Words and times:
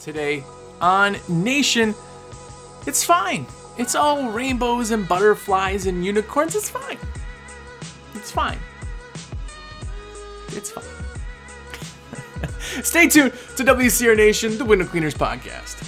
today 0.00 0.44
on 0.80 1.16
Nation. 1.28 1.94
It's 2.86 3.04
fine. 3.04 3.46
It's 3.78 3.94
all 3.94 4.30
rainbows 4.30 4.90
and 4.90 5.06
butterflies 5.06 5.86
and 5.86 6.04
unicorns. 6.04 6.56
It's 6.56 6.70
fine. 6.70 6.98
It's 8.14 8.30
fine. 8.30 8.58
It's 10.48 10.70
fine. 10.70 10.84
Stay 12.82 13.08
tuned 13.08 13.32
to 13.56 13.64
WCR 13.64 14.16
Nation, 14.16 14.58
the 14.58 14.64
Window 14.64 14.86
Cleaners 14.86 15.14
podcast. 15.14 15.86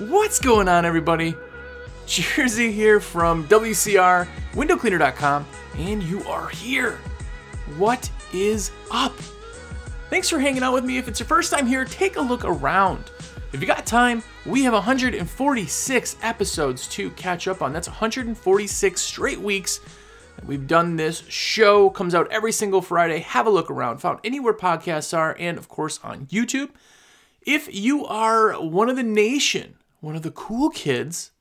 What's 0.00 0.38
going 0.38 0.68
on, 0.68 0.84
everybody? 0.84 1.34
Jersey 2.06 2.70
here 2.72 3.00
from 3.00 3.46
WCR, 3.48 4.28
windowcleaner.com, 4.52 5.46
and 5.76 6.02
you 6.02 6.22
are 6.24 6.48
here. 6.48 6.98
What 7.76 8.10
is 8.32 8.70
up? 8.90 9.12
Thanks 10.10 10.28
for 10.28 10.38
hanging 10.38 10.62
out 10.62 10.74
with 10.74 10.84
me. 10.84 10.98
If 10.98 11.06
it's 11.06 11.20
your 11.20 11.26
first 11.26 11.52
time 11.52 11.66
here, 11.66 11.84
take 11.84 12.16
a 12.16 12.20
look 12.20 12.44
around. 12.44 13.10
If 13.52 13.60
you 13.60 13.66
got 13.66 13.86
time, 13.86 14.22
we 14.46 14.62
have 14.64 14.72
146 14.72 16.16
episodes 16.22 16.88
to 16.88 17.10
catch 17.10 17.46
up 17.46 17.62
on. 17.62 17.72
That's 17.72 17.88
146 17.88 19.00
straight 19.00 19.40
weeks 19.40 19.80
we've 20.46 20.66
done 20.66 20.96
this 20.96 21.22
show. 21.28 21.90
Comes 21.90 22.14
out 22.14 22.30
every 22.30 22.52
single 22.52 22.82
Friday. 22.82 23.20
Have 23.20 23.46
a 23.46 23.50
look 23.50 23.70
around. 23.70 23.98
Found 23.98 24.20
anywhere 24.24 24.54
podcasts 24.54 25.16
are, 25.16 25.36
and 25.38 25.58
of 25.58 25.68
course 25.68 26.00
on 26.02 26.26
YouTube. 26.26 26.70
If 27.42 27.72
you 27.72 28.04
are 28.06 28.52
one 28.60 28.88
of 28.88 28.96
the 28.96 29.02
nation, 29.02 29.76
one 30.00 30.16
of 30.16 30.22
the 30.22 30.30
cool 30.30 30.70
kids, 30.70 31.32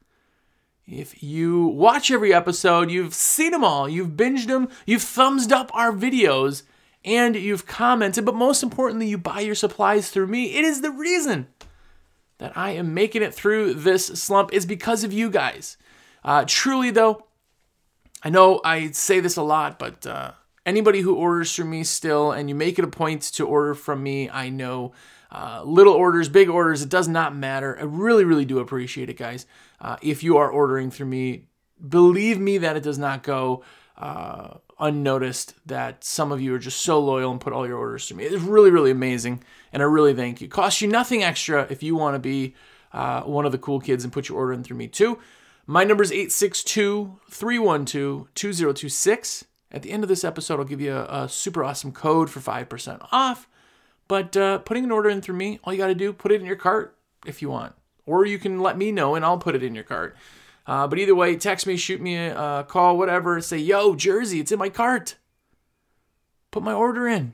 if 0.87 1.21
you 1.21 1.67
watch 1.67 2.09
every 2.09 2.33
episode, 2.33 2.89
you've 2.89 3.13
seen 3.13 3.51
them 3.51 3.63
all, 3.63 3.89
you've 3.89 4.11
binged 4.11 4.47
them, 4.47 4.69
you've 4.85 5.03
thumbs 5.03 5.51
up 5.51 5.69
our 5.73 5.91
videos, 5.91 6.63
and 7.03 7.35
you've 7.35 7.65
commented, 7.65 8.25
but 8.25 8.35
most 8.35 8.63
importantly, 8.63 9.07
you 9.07 9.17
buy 9.17 9.41
your 9.41 9.55
supplies 9.55 10.09
through 10.09 10.27
me. 10.27 10.55
It 10.55 10.63
is 10.63 10.81
the 10.81 10.91
reason 10.91 11.47
that 12.37 12.55
I 12.57 12.71
am 12.71 12.93
making 12.93 13.21
it 13.21 13.33
through 13.33 13.73
this 13.75 14.07
slump 14.07 14.53
is 14.53 14.65
because 14.65 15.03
of 15.03 15.11
you 15.11 15.29
guys. 15.29 15.77
Uh, 16.23 16.45
truly, 16.47 16.91
though, 16.91 17.25
I 18.23 18.29
know 18.29 18.61
I 18.63 18.91
say 18.91 19.19
this 19.19 19.37
a 19.37 19.43
lot, 19.43 19.79
but 19.79 20.05
uh, 20.05 20.31
anybody 20.65 21.01
who 21.01 21.15
orders 21.15 21.53
from 21.53 21.69
me 21.69 21.83
still, 21.83 22.31
and 22.31 22.49
you 22.49 22.55
make 22.55 22.79
it 22.79 22.85
a 22.85 22.89
point 22.89 23.23
to 23.23 23.45
order 23.45 23.73
from 23.73 24.03
me, 24.03 24.29
I 24.29 24.49
know 24.49 24.93
uh, 25.31 25.63
little 25.65 25.93
orders, 25.93 26.29
big 26.29 26.49
orders, 26.49 26.81
it 26.81 26.89
does 26.89 27.07
not 27.07 27.35
matter. 27.35 27.77
I 27.79 27.83
really, 27.83 28.23
really 28.23 28.45
do 28.45 28.59
appreciate 28.59 29.09
it, 29.09 29.17
guys. 29.17 29.45
Uh, 29.79 29.97
if 30.01 30.23
you 30.23 30.37
are 30.37 30.49
ordering 30.49 30.91
through 30.91 31.05
me, 31.05 31.45
believe 31.87 32.39
me 32.39 32.57
that 32.57 32.75
it 32.75 32.83
does 32.83 32.97
not 32.97 33.23
go 33.23 33.63
uh, 33.97 34.55
unnoticed 34.79 35.53
that 35.65 36.03
some 36.03 36.31
of 36.31 36.41
you 36.41 36.53
are 36.53 36.59
just 36.59 36.81
so 36.81 36.99
loyal 36.99 37.31
and 37.31 37.41
put 37.41 37.53
all 37.53 37.67
your 37.67 37.77
orders 37.77 38.07
through 38.07 38.17
me. 38.17 38.25
It's 38.25 38.43
really, 38.43 38.69
really 38.69 38.91
amazing, 38.91 39.43
and 39.73 39.81
I 39.81 39.85
really 39.85 40.13
thank 40.13 40.41
you. 40.41 40.47
Costs 40.47 40.81
you 40.81 40.87
nothing 40.87 41.23
extra 41.23 41.67
if 41.69 41.81
you 41.83 41.95
want 41.95 42.15
to 42.15 42.19
be 42.19 42.55
uh, 42.93 43.21
one 43.21 43.45
of 43.45 43.51
the 43.51 43.57
cool 43.57 43.79
kids 43.79 44.03
and 44.03 44.13
put 44.13 44.29
your 44.29 44.37
order 44.37 44.53
in 44.53 44.63
through 44.63 44.77
me 44.77 44.87
too. 44.87 45.19
My 45.65 45.83
number 45.83 46.03
is 46.03 46.11
862 46.11 47.19
312 47.29 48.33
2026. 48.33 49.45
At 49.69 49.81
the 49.81 49.91
end 49.91 50.03
of 50.03 50.07
this 50.07 50.23
episode, 50.23 50.59
I'll 50.59 50.65
give 50.65 50.79
you 50.79 50.95
a, 50.95 51.23
a 51.23 51.29
super 51.29 51.63
awesome 51.63 51.91
code 51.91 52.29
for 52.29 52.39
5% 52.39 53.05
off. 53.11 53.49
But 54.07 54.37
uh, 54.37 54.59
putting 54.59 54.85
an 54.85 54.91
order 54.91 55.09
in 55.09 55.21
through 55.21 55.35
me, 55.35 55.59
all 55.63 55.73
you 55.73 55.79
got 55.79 55.87
to 55.87 55.95
do, 55.95 56.13
put 56.13 56.31
it 56.31 56.39
in 56.39 56.47
your 56.47 56.55
cart 56.55 56.95
if 57.25 57.41
you 57.41 57.49
want. 57.49 57.73
Or 58.07 58.25
you 58.25 58.39
can 58.39 58.59
let 58.59 58.77
me 58.77 58.91
know 58.91 59.13
and 59.13 59.23
I'll 59.23 59.37
put 59.37 59.53
it 59.53 59.61
in 59.61 59.75
your 59.75 59.83
cart. 59.83 60.17
Uh, 60.65 60.87
but 60.87 60.97
either 60.97 61.13
way, 61.13 61.35
text 61.35 61.67
me, 61.67 61.77
shoot 61.77 62.01
me 62.01 62.15
a 62.15 62.35
uh, 62.35 62.63
call, 62.63 62.97
whatever. 62.97 63.39
Say, 63.39 63.59
yo, 63.59 63.95
Jersey, 63.95 64.39
it's 64.39 64.51
in 64.51 64.57
my 64.57 64.69
cart. 64.69 65.15
Put 66.49 66.63
my 66.63 66.73
order 66.73 67.07
in. 67.07 67.33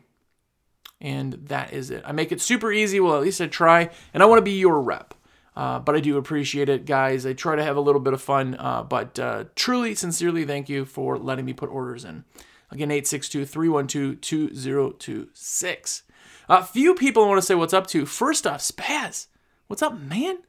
And 1.00 1.34
that 1.48 1.74
is 1.74 1.90
it. 1.90 2.04
I 2.06 2.12
make 2.12 2.32
it 2.32 2.42
super 2.42 2.72
easy. 2.72 3.00
Well, 3.00 3.16
at 3.16 3.22
least 3.22 3.42
I 3.42 3.48
try. 3.48 3.90
And 4.14 4.22
I 4.22 4.26
want 4.26 4.40
to 4.40 4.44
be 4.44 4.52
your 4.52 4.82
rep. 4.82 5.14
Uh, 5.56 5.80
but 5.80 5.96
I 5.96 6.00
do 6.00 6.18
appreciate 6.18 6.70
it, 6.70 6.86
guys. 6.86 7.26
I 7.26 7.34
try 7.34 7.56
to 7.56 7.64
have 7.64 7.78
a 7.78 7.82
little 7.82 8.02
bit 8.02 8.14
of 8.14 8.22
fun. 8.22 8.56
Uh, 8.58 8.84
but 8.84 9.20
uh, 9.20 9.46
truly, 9.56 9.96
sincerely, 9.96 10.46
thank 10.46 10.70
you 10.70 10.86
for 10.86 11.18
letting 11.18 11.46
me 11.46 11.54
put 11.54 11.70
orders 11.70 12.06
in. 12.06 12.26
Again, 12.72 12.90
862 12.90 13.46
312 13.46 14.22
2026. 14.22 16.04
A 16.50 16.64
few 16.64 16.96
people 16.96 17.24
I 17.24 17.28
want 17.28 17.38
to 17.40 17.46
say 17.46 17.56
what's 17.56 17.74
up 17.74 17.88
to. 17.88 18.06
First 18.06 18.48
off, 18.48 18.62
Spaz. 18.62 19.28
What's 19.68 19.82
up, 19.82 20.00
man? 20.00 20.40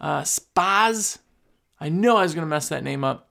Uh, 0.00 0.22
Spaz. 0.22 1.18
I 1.78 1.88
know 1.88 2.16
I 2.16 2.22
was 2.22 2.34
going 2.34 2.46
to 2.46 2.50
mess 2.50 2.68
that 2.68 2.84
name 2.84 3.04
up. 3.04 3.30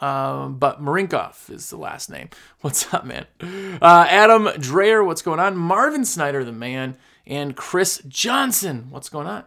Um, 0.00 0.58
but 0.58 0.82
Marinkov 0.82 1.50
is 1.50 1.70
the 1.70 1.76
last 1.76 2.10
name. 2.10 2.28
What's 2.60 2.92
up, 2.92 3.04
man? 3.04 3.26
Uh, 3.40 4.06
Adam 4.08 4.48
Dreyer, 4.58 5.04
what's 5.04 5.22
going 5.22 5.38
on? 5.38 5.56
Marvin 5.56 6.04
Snyder, 6.04 6.44
the 6.44 6.52
man, 6.52 6.96
and 7.26 7.56
Chris 7.56 8.02
Johnson, 8.08 8.88
what's 8.90 9.08
going 9.08 9.26
on? 9.26 9.44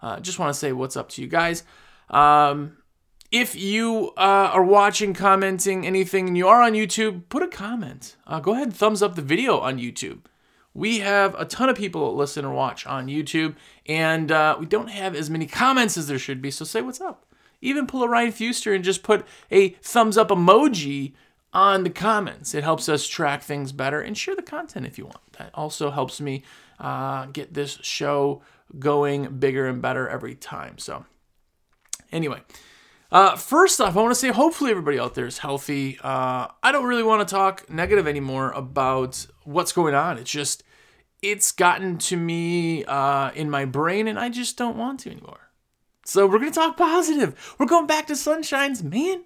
Uh, 0.00 0.18
just 0.20 0.38
want 0.38 0.52
to 0.52 0.58
say 0.58 0.72
what's 0.72 0.96
up 0.96 1.10
to 1.10 1.22
you 1.22 1.28
guys. 1.28 1.64
Um, 2.08 2.78
if 3.30 3.54
you 3.54 4.12
uh, 4.16 4.50
are 4.52 4.64
watching, 4.64 5.14
commenting 5.14 5.86
anything, 5.86 6.28
and 6.28 6.36
you 6.36 6.48
are 6.48 6.62
on 6.62 6.72
YouTube, 6.72 7.22
put 7.28 7.42
a 7.42 7.48
comment. 7.48 8.16
Uh, 8.26 8.40
go 8.40 8.52
ahead 8.54 8.68
and 8.68 8.76
thumbs 8.76 9.02
up 9.02 9.14
the 9.14 9.22
video 9.22 9.58
on 9.58 9.78
YouTube. 9.78 10.20
We 10.72 11.00
have 11.00 11.34
a 11.38 11.44
ton 11.44 11.68
of 11.68 11.76
people 11.76 12.06
that 12.06 12.16
listen 12.16 12.44
and 12.44 12.54
watch 12.54 12.86
on 12.86 13.08
YouTube, 13.08 13.56
and 13.86 14.30
uh, 14.30 14.56
we 14.58 14.66
don't 14.66 14.88
have 14.90 15.16
as 15.16 15.28
many 15.28 15.46
comments 15.46 15.96
as 15.96 16.06
there 16.06 16.18
should 16.18 16.40
be. 16.40 16.50
So 16.50 16.64
say 16.64 16.80
what's 16.80 17.00
up. 17.00 17.26
Even 17.60 17.86
pull 17.86 18.04
a 18.04 18.08
Ryan 18.08 18.32
Fuster 18.32 18.74
and 18.74 18.84
just 18.84 19.02
put 19.02 19.26
a 19.50 19.70
thumbs 19.82 20.16
up 20.16 20.28
emoji 20.28 21.12
on 21.52 21.82
the 21.82 21.90
comments. 21.90 22.54
It 22.54 22.62
helps 22.62 22.88
us 22.88 23.06
track 23.06 23.42
things 23.42 23.72
better 23.72 24.00
and 24.00 24.16
share 24.16 24.36
the 24.36 24.42
content 24.42 24.86
if 24.86 24.96
you 24.96 25.04
want. 25.04 25.32
That 25.38 25.50
also 25.54 25.90
helps 25.90 26.20
me 26.20 26.44
uh, 26.78 27.26
get 27.26 27.52
this 27.52 27.78
show 27.82 28.42
going 28.78 29.38
bigger 29.38 29.66
and 29.66 29.82
better 29.82 30.08
every 30.08 30.36
time. 30.36 30.78
So, 30.78 31.04
anyway. 32.12 32.40
Uh, 33.12 33.34
first 33.34 33.80
off, 33.80 33.96
I 33.96 34.00
want 34.00 34.12
to 34.12 34.20
say 34.20 34.28
hopefully 34.28 34.70
everybody 34.70 34.98
out 34.98 35.14
there 35.14 35.26
is 35.26 35.38
healthy. 35.38 35.98
Uh, 36.00 36.46
I 36.62 36.70
don't 36.70 36.86
really 36.86 37.02
want 37.02 37.26
to 37.26 37.34
talk 37.34 37.68
negative 37.68 38.06
anymore 38.06 38.52
about 38.52 39.26
what's 39.42 39.72
going 39.72 39.94
on. 39.94 40.16
It's 40.16 40.30
just, 40.30 40.62
it's 41.20 41.50
gotten 41.50 41.98
to 41.98 42.16
me 42.16 42.84
uh, 42.84 43.32
in 43.32 43.50
my 43.50 43.64
brain, 43.64 44.06
and 44.06 44.18
I 44.18 44.28
just 44.28 44.56
don't 44.56 44.76
want 44.76 45.00
to 45.00 45.10
anymore. 45.10 45.50
So 46.04 46.26
we're 46.26 46.38
going 46.38 46.52
to 46.52 46.58
talk 46.58 46.76
positive. 46.76 47.56
We're 47.58 47.66
going 47.66 47.86
back 47.86 48.06
to 48.08 48.12
sunshines, 48.12 48.82
man. 48.82 49.24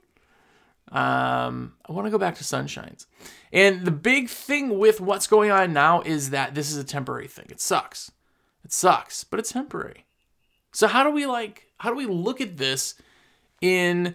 Um, 0.91 1.75
I 1.87 1.93
want 1.93 2.07
to 2.07 2.11
go 2.11 2.19
back 2.19 2.37
to 2.37 2.45
sunshines. 2.45 3.07
And 3.53 3.85
the 3.85 3.91
big 3.91 4.29
thing 4.29 4.79
with 4.79 5.01
what's 5.01 5.27
going 5.27 5.51
on 5.51 5.73
now 5.73 6.01
is 6.03 6.31
that 6.31 6.55
this 6.55 6.71
is 6.71 6.77
a 6.77 6.85
temporary 6.85 7.29
thing. 7.29 7.47
It 7.51 7.61
sucks. 7.61 8.11
It 8.65 8.73
sucks, 8.73 9.25
but 9.25 9.39
it's 9.39 9.53
temporary. 9.53 10.07
So 10.73 10.89
how 10.89 11.05
do 11.05 11.11
we 11.11 11.27
like 11.27 11.69
how 11.79 11.91
do 11.91 11.97
we 11.97 12.07
look 12.07 12.41
at 12.41 12.57
this 12.57 12.95
in 13.65 14.15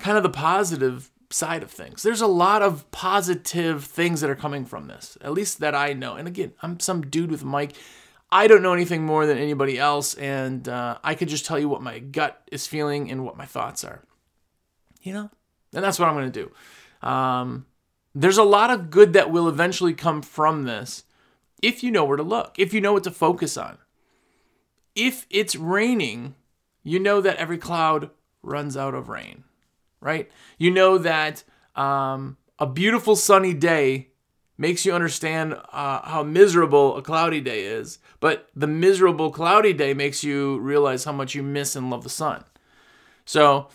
kind 0.00 0.16
of 0.16 0.24
the 0.24 0.28
positive 0.28 1.12
side 1.30 1.62
of 1.62 1.70
things. 1.70 2.02
There's 2.02 2.20
a 2.20 2.26
lot 2.26 2.60
of 2.60 2.90
positive 2.90 3.84
things 3.84 4.20
that 4.20 4.28
are 4.28 4.34
coming 4.34 4.64
from 4.64 4.88
this, 4.88 5.16
at 5.20 5.32
least 5.32 5.60
that 5.60 5.76
I 5.76 5.92
know. 5.92 6.16
And 6.16 6.26
again, 6.26 6.54
I'm 6.60 6.80
some 6.80 7.02
dude 7.02 7.30
with 7.30 7.42
a 7.42 7.46
mic. 7.46 7.76
I 8.32 8.48
don't 8.48 8.62
know 8.62 8.72
anything 8.72 9.06
more 9.06 9.26
than 9.26 9.38
anybody 9.38 9.78
else, 9.78 10.14
and 10.14 10.68
uh, 10.68 10.98
I 11.04 11.14
could 11.14 11.28
just 11.28 11.46
tell 11.46 11.56
you 11.56 11.68
what 11.68 11.82
my 11.82 12.00
gut 12.00 12.42
is 12.50 12.66
feeling 12.66 13.12
and 13.12 13.24
what 13.24 13.36
my 13.36 13.46
thoughts 13.46 13.84
are. 13.84 14.02
You 15.02 15.12
know? 15.12 15.30
And 15.72 15.84
that's 15.84 16.00
what 16.00 16.08
I'm 16.08 16.16
going 16.16 16.32
to 16.32 16.50
do. 17.00 17.08
Um, 17.08 17.66
there's 18.12 18.38
a 18.38 18.42
lot 18.42 18.70
of 18.70 18.90
good 18.90 19.12
that 19.12 19.30
will 19.30 19.48
eventually 19.48 19.94
come 19.94 20.20
from 20.20 20.64
this 20.64 21.04
if 21.62 21.84
you 21.84 21.92
know 21.92 22.04
where 22.04 22.16
to 22.16 22.24
look, 22.24 22.54
if 22.58 22.74
you 22.74 22.80
know 22.80 22.92
what 22.92 23.04
to 23.04 23.12
focus 23.12 23.56
on. 23.56 23.78
If 24.96 25.26
it's 25.30 25.54
raining, 25.54 26.34
you 26.82 26.98
know 26.98 27.20
that 27.20 27.36
every 27.36 27.58
cloud 27.58 28.10
runs 28.42 28.76
out 28.76 28.94
of 28.94 29.08
rain, 29.08 29.44
right? 30.00 30.30
You 30.58 30.70
know 30.70 30.98
that 30.98 31.44
um, 31.74 32.36
a 32.58 32.66
beautiful 32.66 33.16
sunny 33.16 33.54
day 33.54 34.08
makes 34.60 34.84
you 34.84 34.92
understand 34.92 35.54
uh, 35.72 36.02
how 36.06 36.22
miserable 36.22 36.96
a 36.96 37.02
cloudy 37.02 37.40
day 37.40 37.64
is, 37.64 37.98
but 38.20 38.50
the 38.54 38.66
miserable 38.66 39.30
cloudy 39.30 39.72
day 39.72 39.94
makes 39.94 40.22
you 40.22 40.58
realize 40.58 41.04
how 41.04 41.12
much 41.12 41.34
you 41.34 41.42
miss 41.42 41.74
and 41.74 41.88
love 41.88 42.02
the 42.02 42.10
sun. 42.10 42.44
So, 43.24 43.68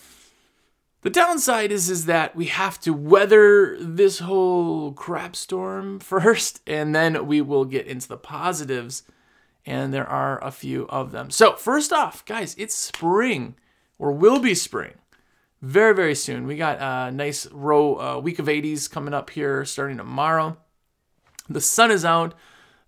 the 1.02 1.10
downside 1.10 1.72
is 1.72 1.88
is 1.90 2.06
that 2.06 2.34
we 2.36 2.46
have 2.46 2.80
to 2.80 2.92
weather 2.92 3.76
this 3.80 4.20
whole 4.20 4.92
crap 4.92 5.34
storm 5.34 5.98
first, 6.00 6.60
and 6.66 6.94
then 6.94 7.26
we 7.26 7.40
will 7.40 7.64
get 7.64 7.86
into 7.86 8.08
the 8.08 8.16
positives. 8.16 9.02
And 9.68 9.92
there 9.92 10.08
are 10.08 10.42
a 10.44 10.52
few 10.52 10.86
of 10.88 11.10
them. 11.10 11.30
So, 11.30 11.56
first 11.56 11.92
off, 11.92 12.24
guys, 12.24 12.54
it's 12.56 12.76
spring 12.76 13.56
or 13.98 14.12
will 14.12 14.38
be 14.38 14.54
spring 14.54 14.94
very 15.62 15.94
very 15.94 16.14
soon. 16.14 16.46
We 16.46 16.56
got 16.56 16.78
a 16.80 17.10
nice 17.10 17.46
row 17.50 18.00
uh, 18.00 18.20
week 18.20 18.38
of 18.38 18.46
80s 18.46 18.90
coming 18.90 19.14
up 19.14 19.30
here 19.30 19.64
starting 19.64 19.96
tomorrow. 19.96 20.56
The 21.48 21.60
sun 21.60 21.90
is 21.90 22.04
out, 22.04 22.34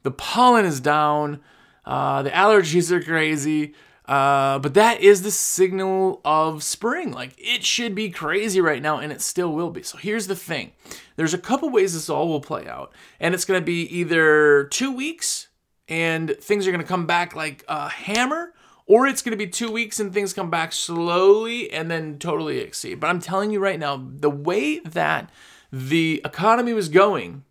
the 0.03 0.11
pollen 0.11 0.65
is 0.65 0.81
down, 0.81 1.41
uh, 1.85 2.23
the 2.23 2.31
allergies 2.31 2.91
are 2.91 3.03
crazy. 3.03 3.75
Uh, 4.09 4.59
but 4.61 4.73
that 4.73 5.03
is 5.03 5.21
the 5.21 5.31
signal 5.31 6.23
of 6.25 6.63
spring. 6.63 7.13
Like 7.13 7.35
it 7.37 7.63
should 7.63 7.95
be 7.95 8.09
crazy 8.09 8.59
right 8.59 8.81
now, 8.81 8.99
and 8.99 9.13
it 9.13 9.21
still 9.21 9.53
will 9.53 9.71
be. 9.71 9.83
So 9.83 9.99
here's 9.99 10.27
the 10.27 10.35
thing 10.35 10.73
there's 11.17 11.35
a 11.35 11.39
couple 11.39 11.69
ways 11.69 11.93
this 11.93 12.09
all 12.09 12.27
will 12.27 12.41
play 12.41 12.67
out, 12.67 12.95
and 13.21 13.35
it's 13.35 13.45
going 13.45 13.61
to 13.61 13.65
be 13.65 13.83
either 13.83 14.65
two 14.65 14.91
weeks 14.91 15.49
and 15.89 16.35
things 16.41 16.67
are 16.67 16.71
going 16.71 16.83
to 16.83 16.89
come 16.89 17.07
back 17.07 17.35
like 17.37 17.65
a 17.69 17.89
hammer, 17.89 18.55
or 18.89 19.07
it's 19.07 19.21
going 19.21 19.33
to 19.33 19.45
be 19.45 19.47
two 19.47 19.71
weeks 19.71 20.01
and 20.01 20.13
things 20.13 20.33
come 20.33 20.51
back 20.51 20.73
slowly 20.73 21.71
and 21.71 21.91
then 21.91 22.19
totally 22.19 22.59
exceed. 22.59 22.99
But 22.99 23.09
I'm 23.09 23.21
telling 23.21 23.51
you 23.51 23.61
right 23.61 23.79
now, 23.79 24.03
the 24.03 24.31
way 24.31 24.79
that 24.81 25.31
the 25.71 26.23
economy 26.25 26.73
was 26.73 26.89
going, 26.89 27.45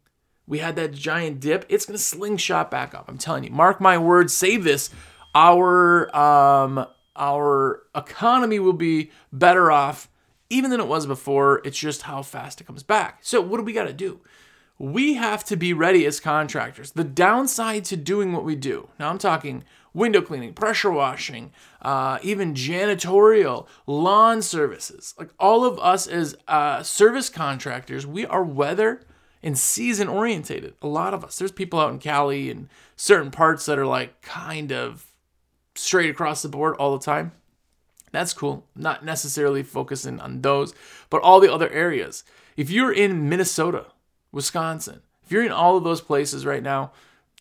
we 0.47 0.57
had 0.57 0.75
that 0.77 0.93
giant 0.93 1.39
dip, 1.39 1.65
it's 1.69 1.85
going 1.85 1.95
to 1.97 2.03
slingshot 2.03 2.71
back 2.71 2.95
up. 2.95 3.05
I'm 3.07 3.19
telling 3.19 3.43
you, 3.43 3.51
mark 3.51 3.79
my 3.79 3.97
words, 3.99 4.33
save 4.33 4.63
this. 4.63 4.89
Our 5.35 6.13
um, 6.15 6.87
our 7.15 7.83
economy 7.95 8.59
will 8.59 8.73
be 8.73 9.11
better 9.31 9.71
off 9.71 10.09
even 10.49 10.71
than 10.71 10.79
it 10.79 10.87
was 10.87 11.05
before. 11.05 11.61
It's 11.63 11.77
just 11.77 12.03
how 12.03 12.23
fast 12.23 12.61
it 12.61 12.65
comes 12.65 12.81
back. 12.81 13.19
So 13.21 13.41
what 13.41 13.57
do 13.57 13.63
we 13.63 13.73
got 13.73 13.85
to 13.85 13.93
do? 13.93 14.21
We 14.79 15.15
have 15.15 15.43
to 15.45 15.55
be 15.55 15.73
ready 15.73 16.05
as 16.05 16.19
contractors. 16.19 16.91
The 16.91 17.03
downside 17.03 17.85
to 17.85 17.97
doing 17.97 18.31
what 18.33 18.43
we 18.43 18.55
do. 18.55 18.89
Now 18.99 19.09
I'm 19.09 19.17
talking 19.17 19.63
window 19.97 20.21
cleaning, 20.21 20.53
pressure 20.53 20.91
washing, 20.91 21.51
uh, 21.81 22.19
even 22.21 22.53
janitorial, 22.53 23.67
lawn 23.87 24.41
services. 24.41 25.15
Like 25.17 25.29
all 25.39 25.65
of 25.65 25.79
us 25.79 26.05
as 26.07 26.37
uh, 26.47 26.83
service 26.83 27.29
contractors, 27.29 28.05
we 28.05 28.25
are 28.25 28.43
weather 28.43 29.01
and 29.41 29.57
season 29.57 30.07
orientated. 30.07 30.75
A 30.81 30.87
lot 30.87 31.13
of 31.13 31.23
us. 31.23 31.39
There's 31.39 31.51
people 31.51 31.79
out 31.79 31.91
in 31.91 31.99
Cali 31.99 32.51
and 32.51 32.69
certain 32.95 33.31
parts 33.31 33.65
that 33.65 33.79
are 33.79 33.85
like 33.87 34.21
kind 34.21 34.71
of 34.71 35.11
straight 35.75 36.11
across 36.11 36.43
the 36.43 36.49
board 36.49 36.75
all 36.75 36.95
the 36.95 37.03
time. 37.03 37.31
That's 38.11 38.33
cool. 38.33 38.65
Not 38.75 39.03
necessarily 39.03 39.63
focusing 39.63 40.19
on 40.19 40.41
those, 40.41 40.73
but 41.09 41.21
all 41.21 41.39
the 41.39 41.51
other 41.51 41.69
areas. 41.69 42.23
If 42.55 42.69
you're 42.69 42.93
in 42.93 43.27
Minnesota, 43.29 43.87
Wisconsin, 44.31 45.01
if 45.25 45.31
you're 45.31 45.45
in 45.45 45.51
all 45.51 45.75
of 45.75 45.83
those 45.83 46.01
places 46.01 46.45
right 46.45 46.63
now, 46.63 46.91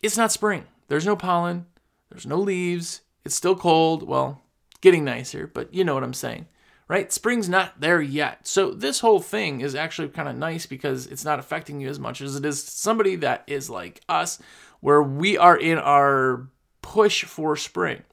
it's 0.01 0.17
not 0.17 0.31
spring. 0.31 0.65
There's 0.87 1.05
no 1.05 1.15
pollen, 1.15 1.65
there's 2.09 2.25
no 2.25 2.37
leaves. 2.37 3.01
It's 3.25 3.35
still 3.35 3.55
cold. 3.55 4.03
Well, 4.07 4.41
getting 4.81 5.03
nicer, 5.03 5.47
but 5.47 5.73
you 5.73 5.83
know 5.83 5.93
what 5.93 6.03
I'm 6.03 6.13
saying, 6.13 6.47
right? 6.87 7.11
Spring's 7.11 7.49
not 7.49 7.81
there 7.81 8.01
yet. 8.01 8.47
So 8.47 8.71
this 8.71 8.99
whole 8.99 9.19
thing 9.19 9.61
is 9.61 9.75
actually 9.75 10.09
kind 10.09 10.29
of 10.29 10.35
nice 10.35 10.65
because 10.65 11.07
it's 11.07 11.25
not 11.25 11.39
affecting 11.39 11.81
you 11.81 11.89
as 11.89 11.99
much 11.99 12.21
as 12.21 12.35
it 12.35 12.45
is 12.45 12.63
somebody 12.63 13.15
that 13.17 13.43
is 13.47 13.69
like 13.69 14.01
us, 14.07 14.39
where 14.79 15.01
we 15.01 15.37
are 15.37 15.57
in 15.57 15.77
our 15.77 16.47
push 16.81 17.23
for 17.23 17.55
spring. 17.55 18.03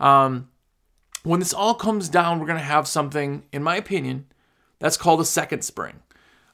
Um, 0.00 0.48
when 1.22 1.40
this 1.40 1.54
all 1.54 1.74
comes 1.74 2.08
down, 2.08 2.38
we're 2.38 2.46
going 2.46 2.58
to 2.58 2.64
have 2.64 2.88
something, 2.88 3.42
in 3.52 3.62
my 3.62 3.76
opinion, 3.76 4.26
that's 4.78 4.96
called 4.96 5.20
a 5.20 5.24
second 5.24 5.62
spring. 5.62 6.00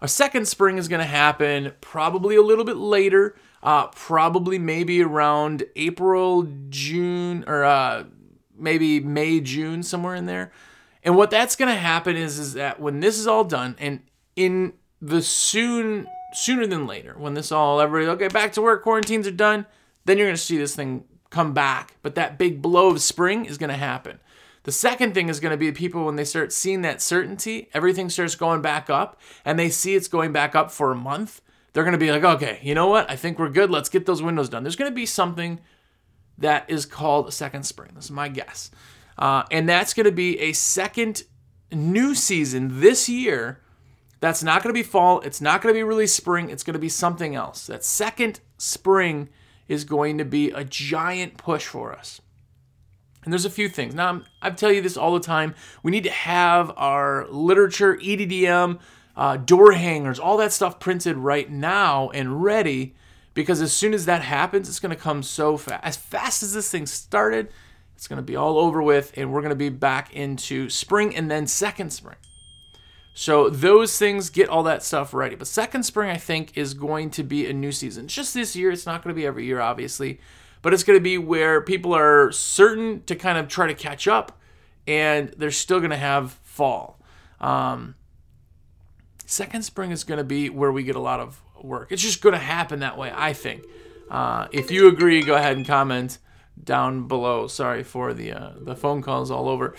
A 0.01 0.09
second 0.09 0.49
spring 0.49 0.79
is 0.79 0.89
going 0.89 1.01
to 1.01 1.07
happen 1.07 1.73
probably 1.81 2.37
a 2.37 2.43
little 2.43 2.65
bit 2.65 2.77
later 2.77 3.37
uh, 3.65 3.87
probably 3.89 4.59
maybe 4.59 5.03
around 5.03 5.65
April, 5.75 6.47
June, 6.69 7.45
or 7.47 7.65
uh, 7.65 8.05
maybe 8.57 9.01
May, 9.01 9.41
June, 9.41 9.83
somewhere 9.83 10.15
in 10.15 10.27
there. 10.27 10.53
And 11.03 11.17
what 11.17 11.31
that's 11.31 11.57
going 11.57 11.75
to 11.75 11.81
happen 11.81 12.15
is, 12.15 12.39
is 12.39 12.53
that 12.53 12.79
when 12.79 13.01
this 13.01 13.19
is 13.19 13.27
all 13.27 13.43
done, 13.43 13.75
and 13.79 14.01
in 14.37 14.75
the 15.01 15.23
soon, 15.23 16.07
sooner 16.35 16.67
than 16.67 16.87
later, 16.87 17.15
when 17.17 17.33
this 17.35 17.51
all 17.51 17.81
everybody 17.81 18.11
okay, 18.11 18.29
back 18.29 18.53
to 18.53 18.63
work, 18.63 18.83
quarantines 18.83 19.27
are 19.27 19.33
done, 19.33 19.65
then 20.05 20.19
you're 20.19 20.27
going 20.27 20.37
to 20.37 20.43
see 20.43 20.59
this 20.59 20.77
thing 20.77 21.05
come 21.31 21.55
back. 21.55 21.97
But 22.03 22.15
that 22.17 22.39
big 22.39 22.61
blow 22.61 22.91
of 22.91 23.01
spring 23.01 23.47
is 23.47 23.57
going 23.57 23.71
to 23.71 23.77
happen. 23.77 24.21
The 24.65 24.73
second 24.73 25.15
thing 25.15 25.31
is 25.31 25.41
going 25.41 25.53
to 25.53 25.59
be 25.59 25.73
people 25.73 26.05
when 26.05 26.17
they 26.17 26.25
start 26.25 26.53
seeing 26.53 26.83
that 26.83 27.01
certainty, 27.01 27.69
everything 27.73 28.11
starts 28.11 28.35
going 28.35 28.61
back 28.61 28.91
up, 28.91 29.19
and 29.43 29.59
they 29.59 29.71
see 29.71 29.95
it's 29.95 30.09
going 30.09 30.33
back 30.33 30.55
up 30.55 30.71
for 30.71 30.91
a 30.91 30.97
month 30.97 31.41
they're 31.75 31.85
going 31.85 31.93
to 31.93 31.99
be 31.99 32.11
like, 32.11 32.25
okay, 32.25 32.61
you 32.63 32.75
know 32.75 32.87
what? 32.87 33.11
I 33.11 33.17
think 33.17 33.39
we're 33.39 33.51
good. 33.51 33.71
Let's 33.71 33.89
get 33.89 34.07
those 34.07 34.23
windows 34.23 34.49
done. 34.49 34.63
There's 34.63 34.77
going 34.77 34.91
to 34.91 34.95
be 34.95 35.07
something 35.07 35.61
that 36.39 36.65
is 36.69 36.87
called 36.87 37.29
a 37.29 37.33
second 37.33 37.65
spring. 37.65 37.91
This 37.95 38.07
is 38.07 38.11
my 38.11 38.29
guess. 38.29 38.71
Uh, 39.19 39.43
and 39.51 39.69
that's 39.69 39.93
going 39.93 40.07
to 40.07 40.13
be 40.13 40.39
a 40.41 40.53
second 40.53 41.25
new 41.73 42.15
season 42.15 42.81
this 42.81 43.09
year. 43.09 43.61
That's 44.21 44.43
not 44.43 44.63
going 44.63 44.73
to 44.73 44.79
be 44.79 44.85
fall. 44.85 45.21
It's 45.21 45.41
not 45.41 45.63
going 45.63 45.75
to 45.75 45.79
be 45.79 45.83
really 45.83 46.07
spring. 46.07 46.49
It's 46.49 46.63
going 46.63 46.75
to 46.75 46.81
be 46.81 46.89
something 46.89 47.35
else. 47.35 47.67
That 47.67 47.85
second 47.85 48.41
spring 48.57 49.29
is 49.67 49.85
going 49.85 50.19
to 50.19 50.25
be 50.25 50.51
a 50.51 50.65
giant 50.65 51.37
push 51.37 51.67
for 51.67 51.93
us. 51.93 52.21
And 53.25 53.33
there's 53.33 53.45
a 53.45 53.51
few 53.51 53.69
things. 53.69 53.95
Now, 53.95 54.09
I'm, 54.09 54.25
I 54.41 54.51
tell 54.51 54.71
you 54.71 54.81
this 54.81 54.97
all 54.97 55.15
the 55.15 55.21
time. 55.21 55.55
We 55.83 55.91
need 55.91 56.05
to 56.05 56.11
have 56.11 56.73
our 56.77 57.27
literature, 57.29 57.97
EDDM, 57.97 58.79
uh, 59.17 59.37
door 59.37 59.73
hangers, 59.73 60.19
all 60.19 60.37
that 60.39 60.53
stuff 60.53 60.81
printed 60.81 61.17
right 61.17 61.51
now 61.51 62.11
and 62.11 62.43
ready 62.43 62.95
because 63.35 63.61
as 63.61 63.73
soon 63.73 63.93
as 63.95 64.07
that 64.07 64.23
happens, 64.23 64.69
it's 64.69 64.81
going 64.81 64.95
to 64.95 65.01
come 65.01 65.23
so 65.23 65.57
fast. 65.57 65.85
As 65.85 65.97
fast 65.97 66.43
as 66.43 66.55
this 66.55 66.71
thing 66.71 66.87
started, 66.87 67.49
it's 67.97 68.09
going 68.09 68.17
to 68.17 68.23
be 68.23 68.37
all 68.37 68.59
over 68.59 68.83
with, 68.83 69.13
and 69.17 69.33
we're 69.33 69.41
going 69.41 69.51
to 69.51 69.57
be 69.57 69.69
back 69.69 70.15
into 70.15 70.69
spring 70.71 71.15
and 71.15 71.31
then 71.31 71.47
second 71.47 71.93
spring. 71.93 72.17
So 73.13 73.49
those 73.49 73.97
things 73.97 74.31
get 74.31 74.49
all 74.49 74.65
that 74.65 74.83
stuff 74.83 75.15
ready. 75.15 75.37
But 75.37 75.47
second 75.47 75.85
spring, 75.85 76.11
I 76.11 76.17
think, 76.17 76.57
is 76.57 76.75
going 76.75 77.11
to 77.11 77.23
be 77.23 77.47
a 77.47 77.53
new 77.53 77.71
season. 77.71 78.09
Just 78.09 78.35
this 78.35 78.57
year, 78.57 78.73
it's 78.73 78.87
not 78.87 79.03
going 79.03 79.15
to 79.15 79.19
be 79.19 79.27
every 79.27 79.45
year, 79.45 79.61
obviously, 79.61 80.21
but 80.63 80.75
it's 80.75 80.83
going 80.83 80.99
to 80.99 81.03
be 81.03 81.19
where 81.19 81.61
people 81.61 81.95
are 81.95 82.33
certain 82.33 83.03
to 83.05 83.15
kind 83.15 83.39
of 83.39 83.47
try 83.47 83.69
to 83.69 83.75
catch 83.75 84.09
up, 84.09 84.41
and 84.87 85.29
they're 85.37 85.53
still 85.53 85.79
going 85.79 85.91
to 85.91 85.97
have 85.97 86.33
fall. 86.43 86.99
Um, 87.41 87.95
second 89.27 89.63
spring 89.63 89.91
is 89.91 90.05
going 90.05 90.19
to 90.19 90.25
be 90.25 90.51
where 90.51 90.73
we 90.73 90.83
get 90.83 90.97
a 90.97 91.01
lot 91.01 91.21
of 91.21 91.43
work. 91.63 91.91
It's 91.91 92.03
just 92.03 92.21
going 92.21 92.35
to 92.35 92.39
happen 92.39 92.81
that 92.81 92.99
way, 92.99 93.13
I 93.15 93.33
think. 93.33 93.65
Uh, 94.11 94.49
if 94.53 94.71
you 94.71 94.89
agree, 94.89 95.23
go 95.23 95.35
ahead 95.35 95.57
and 95.57 95.67
comment 95.67 96.19
down 96.63 97.09
below. 97.09 97.47
Sorry 97.47 97.83
for 97.83 98.13
the 98.15 98.33
uh, 98.33 98.51
the 98.61 98.77
phone 98.77 99.03
calls 99.03 99.31
all 99.31 99.49
over. 99.49 99.75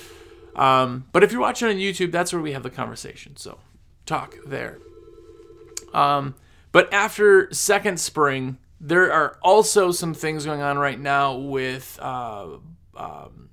Um, 0.55 1.05
but 1.11 1.23
if 1.23 1.31
you're 1.31 1.41
watching 1.41 1.67
on 1.67 1.75
YouTube, 1.75 2.11
that's 2.11 2.33
where 2.33 2.41
we 2.41 2.53
have 2.53 2.63
the 2.63 2.69
conversation. 2.69 3.35
So 3.37 3.59
talk 4.05 4.35
there. 4.45 4.79
Um, 5.93 6.35
but 6.71 6.91
after 6.93 7.51
second 7.53 7.99
spring, 7.99 8.57
there 8.81 9.11
are 9.11 9.37
also 9.41 9.91
some 9.91 10.13
things 10.13 10.45
going 10.45 10.61
on 10.61 10.77
right 10.77 10.99
now 10.99 11.35
with 11.35 11.97
uh, 12.01 12.57
um, 12.97 13.49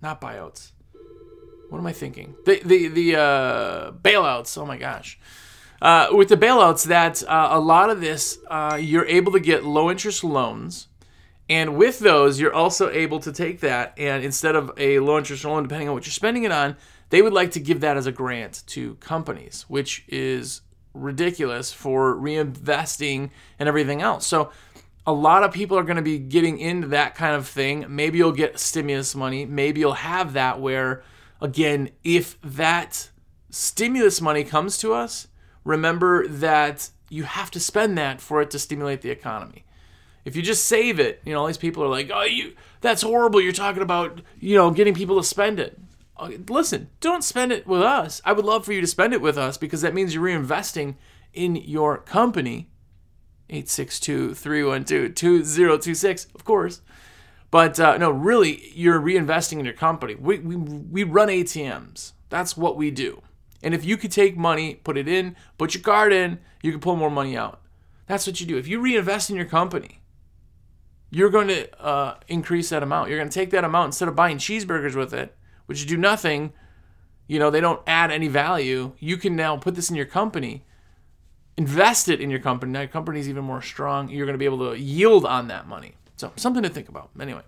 not 0.00 0.20
buyouts 0.20 0.72
what 1.70 1.78
am 1.78 1.86
I 1.86 1.92
thinking? 1.92 2.34
The 2.44 2.60
the 2.64 2.88
the 2.88 3.16
uh, 3.16 3.92
bailouts. 3.92 4.58
Oh 4.58 4.66
my 4.66 4.76
gosh. 4.76 5.18
Uh, 5.80 6.08
with 6.12 6.28
the 6.28 6.36
bailouts, 6.36 6.84
that 6.86 7.22
uh, 7.22 7.48
a 7.52 7.58
lot 7.58 7.88
of 7.88 8.02
this, 8.02 8.38
uh, 8.48 8.78
you're 8.78 9.06
able 9.06 9.32
to 9.32 9.40
get 9.40 9.64
low 9.64 9.90
interest 9.90 10.22
loans. 10.22 10.88
And 11.48 11.76
with 11.76 12.00
those, 12.00 12.38
you're 12.38 12.52
also 12.52 12.90
able 12.90 13.18
to 13.20 13.32
take 13.32 13.60
that 13.60 13.94
and 13.96 14.22
instead 14.22 14.54
of 14.54 14.70
a 14.76 15.00
low 15.00 15.18
interest 15.18 15.44
loan, 15.44 15.62
depending 15.64 15.88
on 15.88 15.94
what 15.94 16.06
you're 16.06 16.12
spending 16.12 16.44
it 16.44 16.52
on, 16.52 16.76
they 17.08 17.22
would 17.22 17.32
like 17.32 17.52
to 17.52 17.60
give 17.60 17.80
that 17.80 17.96
as 17.96 18.06
a 18.06 18.12
grant 18.12 18.62
to 18.68 18.94
companies, 18.96 19.64
which 19.66 20.04
is 20.06 20.60
ridiculous 20.94 21.72
for 21.72 22.14
reinvesting 22.14 23.30
and 23.58 23.68
everything 23.68 24.00
else. 24.00 24.26
So 24.26 24.50
a 25.06 25.12
lot 25.12 25.42
of 25.42 25.52
people 25.52 25.76
are 25.76 25.82
going 25.82 25.96
to 25.96 26.02
be 26.02 26.18
getting 26.18 26.58
into 26.58 26.88
that 26.88 27.16
kind 27.16 27.34
of 27.34 27.48
thing. 27.48 27.86
Maybe 27.88 28.18
you'll 28.18 28.32
get 28.32 28.60
stimulus 28.60 29.16
money. 29.16 29.44
Maybe 29.44 29.80
you'll 29.80 29.94
have 29.94 30.34
that 30.34 30.60
where 30.60 31.02
again, 31.40 31.90
if 32.04 32.40
that 32.42 33.10
stimulus 33.50 34.20
money 34.20 34.44
comes 34.44 34.78
to 34.78 34.94
us, 34.94 35.28
remember 35.64 36.26
that 36.28 36.90
you 37.08 37.24
have 37.24 37.50
to 37.50 37.60
spend 37.60 37.98
that 37.98 38.20
for 38.20 38.40
it 38.40 38.50
to 38.50 38.58
stimulate 38.58 39.02
the 39.02 39.10
economy. 39.10 39.64
If 40.24 40.36
you 40.36 40.42
just 40.42 40.66
save 40.66 41.00
it, 41.00 41.20
you 41.24 41.32
know, 41.32 41.40
all 41.40 41.46
these 41.46 41.56
people 41.56 41.82
are 41.82 41.88
like, 41.88 42.10
"Oh, 42.12 42.22
you 42.22 42.54
that's 42.80 43.02
horrible. 43.02 43.40
You're 43.40 43.52
talking 43.52 43.82
about, 43.82 44.20
you 44.38 44.54
know, 44.54 44.70
getting 44.70 44.94
people 44.94 45.16
to 45.16 45.26
spend 45.26 45.58
it." 45.58 45.78
Uh, 46.16 46.30
listen, 46.48 46.90
don't 47.00 47.24
spend 47.24 47.50
it 47.52 47.66
with 47.66 47.82
us. 47.82 48.20
I 48.24 48.32
would 48.32 48.44
love 48.44 48.64
for 48.64 48.72
you 48.72 48.80
to 48.82 48.86
spend 48.86 49.14
it 49.14 49.22
with 49.22 49.38
us 49.38 49.56
because 49.56 49.80
that 49.80 49.94
means 49.94 50.14
you're 50.14 50.24
reinvesting 50.24 50.96
in 51.32 51.56
your 51.56 51.98
company. 51.98 52.68
862 53.48 54.34
312 54.34 55.14
2026, 55.14 56.26
of 56.34 56.44
course. 56.44 56.82
But 57.50 57.80
uh, 57.80 57.98
no, 57.98 58.10
really, 58.10 58.70
you're 58.74 59.00
reinvesting 59.00 59.58
in 59.58 59.64
your 59.64 59.74
company. 59.74 60.14
We, 60.14 60.38
we, 60.38 60.56
we 60.56 61.02
run 61.02 61.28
ATMs. 61.28 62.12
That's 62.28 62.56
what 62.56 62.76
we 62.76 62.90
do. 62.90 63.22
And 63.62 63.74
if 63.74 63.84
you 63.84 63.96
could 63.96 64.12
take 64.12 64.36
money, 64.36 64.76
put 64.76 64.96
it 64.96 65.08
in, 65.08 65.36
put 65.58 65.74
your 65.74 65.82
card 65.82 66.12
in, 66.12 66.38
you 66.62 66.70
can 66.70 66.80
pull 66.80 66.96
more 66.96 67.10
money 67.10 67.36
out. 67.36 67.60
That's 68.06 68.26
what 68.26 68.40
you 68.40 68.46
do. 68.46 68.56
If 68.56 68.68
you 68.68 68.80
reinvest 68.80 69.30
in 69.30 69.36
your 69.36 69.44
company, 69.44 70.00
you're 71.10 71.30
going 71.30 71.48
to 71.48 71.82
uh, 71.82 72.14
increase 72.28 72.70
that 72.70 72.82
amount. 72.82 73.08
You're 73.08 73.18
going 73.18 73.28
to 73.28 73.34
take 73.34 73.50
that 73.50 73.64
amount 73.64 73.88
instead 73.88 74.08
of 74.08 74.16
buying 74.16 74.38
cheeseburgers 74.38 74.94
with 74.94 75.12
it, 75.12 75.36
which 75.66 75.86
do 75.86 75.96
nothing. 75.96 76.52
You 77.26 77.38
know, 77.38 77.50
they 77.50 77.60
don't 77.60 77.82
add 77.86 78.10
any 78.10 78.28
value. 78.28 78.92
You 78.98 79.16
can 79.16 79.36
now 79.36 79.56
put 79.56 79.74
this 79.74 79.90
in 79.90 79.96
your 79.96 80.06
company, 80.06 80.64
invest 81.56 82.08
it 82.08 82.20
in 82.20 82.30
your 82.30 82.40
company. 82.40 82.72
Now 82.72 82.80
your 82.80 82.88
company's 82.88 83.28
even 83.28 83.44
more 83.44 83.62
strong. 83.62 84.08
You're 84.08 84.26
going 84.26 84.34
to 84.34 84.38
be 84.38 84.44
able 84.44 84.70
to 84.70 84.78
yield 84.78 85.26
on 85.26 85.48
that 85.48 85.66
money. 85.68 85.94
So 86.20 86.30
something 86.36 86.62
to 86.62 86.68
think 86.68 86.88
about. 86.88 87.10
Anyway. 87.18 87.42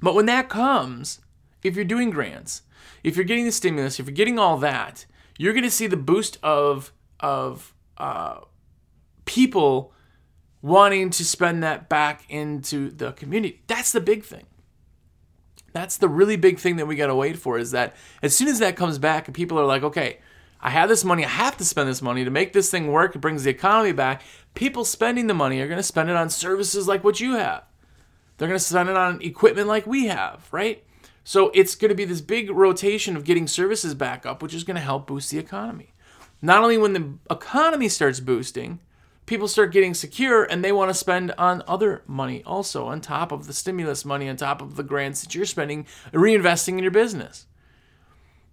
But 0.00 0.14
when 0.14 0.26
that 0.26 0.48
comes, 0.48 1.20
if 1.62 1.74
you're 1.74 1.84
doing 1.84 2.10
grants, 2.10 2.62
if 3.02 3.16
you're 3.16 3.24
getting 3.24 3.44
the 3.44 3.52
stimulus, 3.52 3.98
if 3.98 4.06
you're 4.06 4.14
getting 4.14 4.38
all 4.38 4.56
that, 4.58 5.04
you're 5.36 5.52
going 5.52 5.64
to 5.64 5.70
see 5.70 5.88
the 5.88 5.96
boost 5.96 6.38
of 6.42 6.92
of 7.18 7.74
uh, 7.98 8.40
people 9.24 9.92
wanting 10.60 11.10
to 11.10 11.24
spend 11.24 11.62
that 11.64 11.88
back 11.88 12.24
into 12.28 12.90
the 12.90 13.12
community. 13.12 13.62
That's 13.66 13.90
the 13.90 14.00
big 14.00 14.24
thing. 14.24 14.46
That's 15.72 15.96
the 15.96 16.08
really 16.08 16.36
big 16.36 16.58
thing 16.58 16.76
that 16.76 16.86
we 16.86 16.94
got 16.94 17.06
to 17.08 17.14
wait 17.14 17.36
for 17.36 17.58
is 17.58 17.72
that 17.72 17.96
as 18.22 18.36
soon 18.36 18.46
as 18.46 18.60
that 18.60 18.76
comes 18.76 18.98
back 18.98 19.26
and 19.26 19.34
people 19.34 19.58
are 19.58 19.64
like, 19.64 19.82
okay, 19.82 20.18
I 20.60 20.70
have 20.70 20.88
this 20.88 21.02
money, 21.02 21.24
I 21.24 21.28
have 21.28 21.56
to 21.56 21.64
spend 21.64 21.88
this 21.88 22.02
money 22.02 22.24
to 22.24 22.30
make 22.30 22.52
this 22.52 22.70
thing 22.70 22.92
work, 22.92 23.16
it 23.16 23.20
brings 23.20 23.42
the 23.42 23.50
economy 23.50 23.92
back. 23.92 24.22
People 24.54 24.84
spending 24.84 25.26
the 25.26 25.34
money 25.34 25.60
are 25.60 25.66
going 25.66 25.78
to 25.78 25.82
spend 25.82 26.10
it 26.10 26.16
on 26.16 26.30
services 26.30 26.86
like 26.86 27.02
what 27.02 27.20
you 27.20 27.34
have. 27.34 27.64
They're 28.36 28.48
going 28.48 28.58
to 28.58 28.64
spend 28.64 28.88
it 28.88 28.96
on 28.96 29.22
equipment 29.22 29.68
like 29.68 29.86
we 29.86 30.06
have, 30.06 30.48
right? 30.50 30.84
So 31.24 31.50
it's 31.54 31.74
going 31.74 31.90
to 31.90 31.94
be 31.94 32.04
this 32.04 32.20
big 32.20 32.50
rotation 32.50 33.16
of 33.16 33.24
getting 33.24 33.46
services 33.46 33.94
back 33.94 34.26
up, 34.26 34.42
which 34.42 34.54
is 34.54 34.64
going 34.64 34.76
to 34.76 34.80
help 34.80 35.06
boost 35.06 35.30
the 35.30 35.38
economy. 35.38 35.92
Not 36.40 36.62
only 36.62 36.76
when 36.76 36.92
the 36.92 37.14
economy 37.30 37.88
starts 37.88 38.18
boosting, 38.18 38.80
people 39.26 39.46
start 39.46 39.72
getting 39.72 39.94
secure 39.94 40.42
and 40.42 40.64
they 40.64 40.72
want 40.72 40.90
to 40.90 40.94
spend 40.94 41.32
on 41.38 41.62
other 41.68 42.02
money 42.06 42.42
also, 42.44 42.86
on 42.86 43.00
top 43.00 43.30
of 43.30 43.46
the 43.46 43.52
stimulus 43.52 44.04
money, 44.04 44.28
on 44.28 44.36
top 44.36 44.60
of 44.60 44.74
the 44.74 44.82
grants 44.82 45.22
that 45.22 45.34
you're 45.34 45.46
spending, 45.46 45.86
reinvesting 46.12 46.76
in 46.78 46.82
your 46.82 46.90
business. 46.90 47.46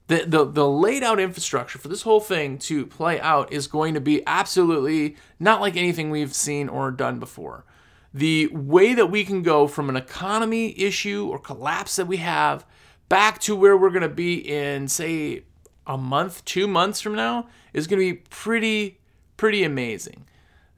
The, 0.07 0.25
the, 0.25 0.45
the 0.45 0.67
laid 0.67 1.03
out 1.03 1.19
infrastructure 1.19 1.77
for 1.77 1.87
this 1.87 2.01
whole 2.03 2.19
thing 2.19 2.57
to 2.59 2.85
play 2.85 3.19
out 3.19 3.51
is 3.53 3.67
going 3.67 3.93
to 3.95 4.01
be 4.01 4.23
absolutely 4.25 5.15
not 5.39 5.61
like 5.61 5.75
anything 5.75 6.09
we've 6.09 6.33
seen 6.33 6.69
or 6.69 6.91
done 6.91 7.19
before. 7.19 7.65
The 8.13 8.47
way 8.47 8.93
that 8.93 9.07
we 9.07 9.23
can 9.23 9.43
go 9.43 9.67
from 9.67 9.89
an 9.89 9.95
economy 9.95 10.79
issue 10.79 11.27
or 11.29 11.37
collapse 11.37 11.95
that 11.97 12.07
we 12.07 12.17
have 12.17 12.65
back 13.07 13.39
to 13.41 13.55
where 13.55 13.77
we're 13.77 13.89
going 13.89 14.01
to 14.01 14.09
be 14.09 14.35
in, 14.35 14.87
say, 14.87 15.43
a 15.85 15.97
month, 15.97 16.45
two 16.45 16.67
months 16.67 17.01
from 17.01 17.15
now 17.15 17.47
is 17.73 17.87
going 17.87 17.99
to 17.99 18.13
be 18.13 18.21
pretty, 18.29 18.99
pretty 19.37 19.63
amazing. 19.63 20.25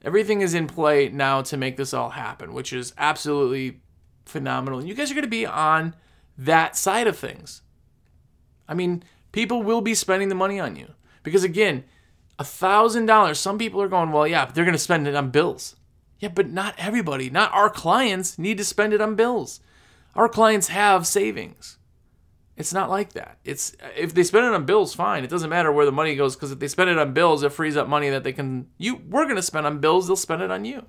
Everything 0.03 0.41
is 0.41 0.53
in 0.53 0.67
play 0.67 1.09
now 1.09 1.41
to 1.43 1.57
make 1.57 1.77
this 1.77 1.93
all 1.93 2.11
happen, 2.11 2.53
which 2.53 2.73
is 2.73 2.93
absolutely 2.97 3.81
phenomenal. 4.25 4.79
And 4.79 4.88
you 4.88 4.95
guys 4.95 5.11
are 5.11 5.13
going 5.13 5.23
to 5.23 5.29
be 5.29 5.45
on 5.45 5.95
that 6.38 6.75
side 6.75 7.07
of 7.07 7.17
things. 7.17 7.61
I 8.67 8.73
mean, 8.73 9.03
people 9.31 9.61
will 9.61 9.81
be 9.81 9.93
spending 9.93 10.29
the 10.29 10.35
money 10.35 10.59
on 10.59 10.75
you 10.75 10.93
because 11.23 11.43
again, 11.43 11.83
a 12.39 12.43
thousand 12.43 13.05
dollars. 13.05 13.39
Some 13.39 13.57
people 13.57 13.81
are 13.81 13.88
going, 13.88 14.11
well, 14.11 14.27
yeah, 14.27 14.45
but 14.45 14.55
they're 14.55 14.65
going 14.65 14.73
to 14.73 14.79
spend 14.79 15.07
it 15.07 15.15
on 15.15 15.29
bills. 15.29 15.75
Yeah, 16.21 16.29
but 16.29 16.51
not 16.51 16.75
everybody, 16.77 17.31
not 17.31 17.51
our 17.51 17.69
clients 17.69 18.37
need 18.37 18.59
to 18.59 18.63
spend 18.63 18.93
it 18.93 19.01
on 19.01 19.15
bills. 19.15 19.59
Our 20.15 20.29
clients 20.29 20.67
have 20.67 21.07
savings. 21.07 21.79
It's 22.55 22.71
not 22.71 22.91
like 22.91 23.13
that. 23.13 23.39
It's 23.43 23.75
if 23.97 24.13
they 24.13 24.21
spend 24.21 24.45
it 24.45 24.53
on 24.53 24.65
bills, 24.65 24.93
fine. 24.93 25.23
It 25.23 25.31
doesn't 25.31 25.49
matter 25.49 25.71
where 25.71 25.85
the 25.85 25.91
money 25.91 26.15
goes 26.15 26.35
because 26.35 26.51
if 26.51 26.59
they 26.59 26.67
spend 26.67 26.91
it 26.91 26.99
on 26.99 27.13
bills, 27.13 27.41
it 27.41 27.51
frees 27.51 27.75
up 27.75 27.87
money 27.87 28.09
that 28.11 28.23
they 28.23 28.33
can 28.33 28.67
you 28.77 29.01
we're 29.09 29.23
going 29.23 29.35
to 29.35 29.41
spend 29.41 29.65
on 29.65 29.79
bills, 29.79 30.05
they'll 30.05 30.15
spend 30.15 30.43
it 30.43 30.51
on 30.51 30.63
you. 30.63 30.85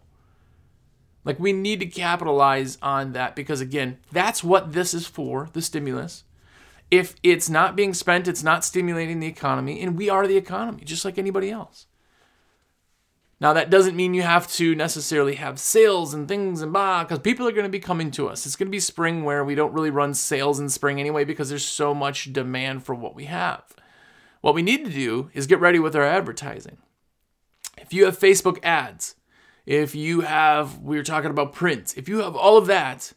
Like 1.24 1.40
we 1.40 1.54
need 1.54 1.80
to 1.80 1.86
capitalize 1.86 2.76
on 2.82 3.12
that 3.12 3.34
because 3.34 3.62
again, 3.62 3.98
that's 4.10 4.44
what 4.44 4.74
this 4.74 4.92
is 4.92 5.06
for, 5.06 5.48
the 5.54 5.62
stimulus. 5.62 6.24
If 6.90 7.14
it's 7.22 7.48
not 7.48 7.74
being 7.74 7.94
spent, 7.94 8.28
it's 8.28 8.42
not 8.42 8.66
stimulating 8.66 9.20
the 9.20 9.28
economy 9.28 9.80
and 9.80 9.96
we 9.96 10.10
are 10.10 10.26
the 10.26 10.36
economy 10.36 10.84
just 10.84 11.06
like 11.06 11.16
anybody 11.16 11.50
else. 11.50 11.86
Now, 13.42 13.52
that 13.54 13.70
doesn't 13.70 13.96
mean 13.96 14.14
you 14.14 14.22
have 14.22 14.46
to 14.52 14.72
necessarily 14.76 15.34
have 15.34 15.58
sales 15.58 16.14
and 16.14 16.28
things 16.28 16.62
and 16.62 16.72
blah, 16.72 17.02
because 17.02 17.18
people 17.18 17.48
are 17.48 17.52
going 17.52 17.64
to 17.64 17.68
be 17.68 17.80
coming 17.80 18.12
to 18.12 18.28
us. 18.28 18.46
It's 18.46 18.54
going 18.54 18.68
to 18.68 18.70
be 18.70 18.78
spring 18.78 19.24
where 19.24 19.44
we 19.44 19.56
don't 19.56 19.72
really 19.72 19.90
run 19.90 20.14
sales 20.14 20.60
in 20.60 20.68
spring 20.68 21.00
anyway 21.00 21.24
because 21.24 21.48
there's 21.48 21.64
so 21.64 21.92
much 21.92 22.32
demand 22.32 22.84
for 22.84 22.94
what 22.94 23.16
we 23.16 23.24
have. 23.24 23.64
What 24.42 24.54
we 24.54 24.62
need 24.62 24.84
to 24.84 24.92
do 24.92 25.28
is 25.34 25.48
get 25.48 25.58
ready 25.58 25.80
with 25.80 25.96
our 25.96 26.04
advertising. 26.04 26.76
If 27.76 27.92
you 27.92 28.04
have 28.04 28.16
Facebook 28.16 28.60
ads, 28.62 29.16
if 29.66 29.92
you 29.92 30.20
have, 30.20 30.78
we 30.78 30.96
were 30.96 31.02
talking 31.02 31.30
about 31.32 31.52
print, 31.52 31.94
if 31.96 32.08
you 32.08 32.18
have 32.18 32.36
all 32.36 32.56
of 32.56 32.66
that, 32.68 33.12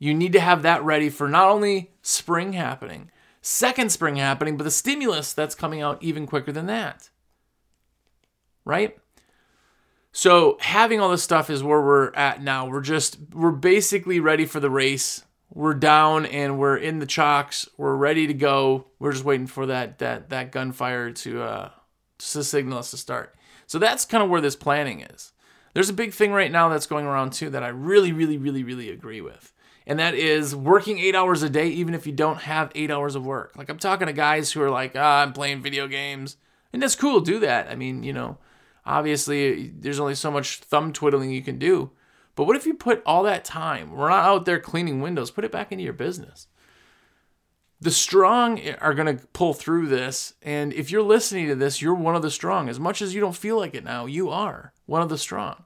you 0.00 0.12
need 0.12 0.32
to 0.32 0.40
have 0.40 0.62
that 0.62 0.82
ready 0.82 1.08
for 1.08 1.28
not 1.28 1.50
only 1.50 1.92
spring 2.02 2.54
happening, 2.54 3.12
second 3.42 3.92
spring 3.92 4.16
happening, 4.16 4.56
but 4.56 4.64
the 4.64 4.72
stimulus 4.72 5.32
that's 5.32 5.54
coming 5.54 5.80
out 5.80 6.02
even 6.02 6.26
quicker 6.26 6.50
than 6.50 6.66
that. 6.66 7.10
Right? 8.64 8.98
So 10.16 10.56
having 10.62 10.98
all 10.98 11.10
this 11.10 11.22
stuff 11.22 11.50
is 11.50 11.62
where 11.62 11.82
we're 11.82 12.10
at 12.14 12.42
now. 12.42 12.66
We're 12.66 12.80
just 12.80 13.18
we're 13.34 13.50
basically 13.50 14.18
ready 14.18 14.46
for 14.46 14.60
the 14.60 14.70
race. 14.70 15.22
We're 15.52 15.74
down 15.74 16.24
and 16.24 16.58
we're 16.58 16.78
in 16.78 17.00
the 17.00 17.06
chocks. 17.06 17.68
We're 17.76 17.96
ready 17.96 18.26
to 18.26 18.32
go. 18.32 18.86
We're 18.98 19.12
just 19.12 19.26
waiting 19.26 19.46
for 19.46 19.66
that 19.66 19.98
that 19.98 20.30
that 20.30 20.52
gunfire 20.52 21.10
to 21.10 21.42
uh 21.42 21.70
to 22.16 22.42
signal 22.42 22.78
us 22.78 22.92
to 22.92 22.96
start. 22.96 23.34
So 23.66 23.78
that's 23.78 24.06
kind 24.06 24.24
of 24.24 24.30
where 24.30 24.40
this 24.40 24.56
planning 24.56 25.02
is. 25.02 25.32
There's 25.74 25.90
a 25.90 25.92
big 25.92 26.14
thing 26.14 26.32
right 26.32 26.50
now 26.50 26.70
that's 26.70 26.86
going 26.86 27.04
around 27.04 27.34
too 27.34 27.50
that 27.50 27.62
I 27.62 27.68
really 27.68 28.12
really 28.12 28.38
really 28.38 28.64
really 28.64 28.88
agree 28.88 29.20
with. 29.20 29.52
And 29.86 29.98
that 29.98 30.14
is 30.14 30.56
working 30.56 30.98
8 30.98 31.14
hours 31.14 31.42
a 31.42 31.50
day 31.50 31.68
even 31.68 31.92
if 31.92 32.06
you 32.06 32.12
don't 32.14 32.40
have 32.40 32.72
8 32.74 32.90
hours 32.90 33.16
of 33.16 33.26
work. 33.26 33.52
Like 33.54 33.68
I'm 33.68 33.78
talking 33.78 34.06
to 34.06 34.14
guys 34.14 34.52
who 34.52 34.62
are 34.62 34.70
like, 34.70 34.92
"Ah, 34.96 35.20
I'm 35.20 35.34
playing 35.34 35.60
video 35.60 35.86
games." 35.86 36.38
And 36.72 36.80
that's 36.80 36.96
cool, 36.96 37.20
do 37.20 37.38
that. 37.40 37.68
I 37.68 37.74
mean, 37.74 38.02
you 38.02 38.14
know, 38.14 38.38
Obviously, 38.86 39.68
there's 39.68 40.00
only 40.00 40.14
so 40.14 40.30
much 40.30 40.58
thumb 40.58 40.92
twiddling 40.92 41.30
you 41.30 41.42
can 41.42 41.58
do. 41.58 41.90
But 42.36 42.44
what 42.44 42.56
if 42.56 42.66
you 42.66 42.74
put 42.74 43.02
all 43.04 43.24
that 43.24 43.44
time, 43.44 43.90
we're 43.90 44.10
not 44.10 44.24
out 44.24 44.44
there 44.44 44.60
cleaning 44.60 45.00
windows, 45.00 45.30
put 45.30 45.44
it 45.44 45.50
back 45.50 45.72
into 45.72 45.84
your 45.84 45.92
business? 45.92 46.46
The 47.80 47.90
strong 47.90 48.60
are 48.80 48.94
going 48.94 49.18
to 49.18 49.26
pull 49.28 49.52
through 49.52 49.88
this. 49.88 50.34
And 50.40 50.72
if 50.72 50.90
you're 50.90 51.02
listening 51.02 51.48
to 51.48 51.54
this, 51.54 51.82
you're 51.82 51.94
one 51.94 52.14
of 52.16 52.22
the 52.22 52.30
strong. 52.30 52.68
As 52.68 52.80
much 52.80 53.02
as 53.02 53.14
you 53.14 53.20
don't 53.20 53.36
feel 53.36 53.58
like 53.58 53.74
it 53.74 53.84
now, 53.84 54.06
you 54.06 54.30
are 54.30 54.72
one 54.86 55.02
of 55.02 55.08
the 55.08 55.18
strong. 55.18 55.64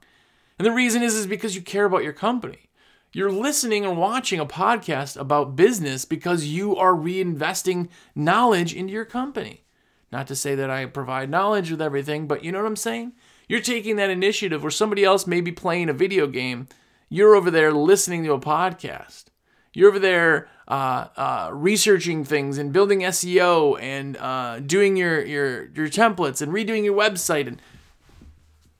And 0.57 0.65
the 0.65 0.71
reason 0.71 1.03
is, 1.03 1.15
is 1.15 1.27
because 1.27 1.55
you 1.55 1.61
care 1.61 1.85
about 1.85 2.03
your 2.03 2.13
company. 2.13 2.69
You're 3.13 3.31
listening 3.31 3.85
or 3.85 3.93
watching 3.93 4.39
a 4.39 4.45
podcast 4.45 5.19
about 5.19 5.55
business 5.55 6.05
because 6.05 6.45
you 6.45 6.75
are 6.77 6.93
reinvesting 6.93 7.89
knowledge 8.15 8.73
into 8.73 8.93
your 8.93 9.05
company. 9.05 9.63
Not 10.11 10.27
to 10.27 10.35
say 10.35 10.55
that 10.55 10.69
I 10.69 10.85
provide 10.85 11.29
knowledge 11.29 11.71
with 11.71 11.81
everything, 11.81 12.27
but 12.27 12.43
you 12.43 12.51
know 12.51 12.59
what 12.59 12.67
I'm 12.67 12.75
saying? 12.75 13.13
You're 13.47 13.61
taking 13.61 13.95
that 13.95 14.09
initiative 14.09 14.61
where 14.61 14.71
somebody 14.71 15.03
else 15.03 15.25
may 15.25 15.41
be 15.41 15.51
playing 15.51 15.89
a 15.89 15.93
video 15.93 16.27
game. 16.27 16.67
You're 17.09 17.35
over 17.35 17.49
there 17.49 17.71
listening 17.71 18.23
to 18.25 18.33
a 18.33 18.39
podcast. 18.39 19.25
You're 19.73 19.89
over 19.89 19.99
there 19.99 20.49
uh, 20.67 21.07
uh, 21.15 21.49
researching 21.53 22.25
things 22.25 22.57
and 22.57 22.73
building 22.73 23.01
SEO 23.01 23.81
and 23.81 24.17
uh, 24.17 24.59
doing 24.59 24.97
your, 24.97 25.23
your 25.25 25.65
your 25.69 25.87
templates 25.87 26.41
and 26.41 26.51
redoing 26.51 26.83
your 26.83 26.97
website. 26.97 27.47
And 27.47 27.61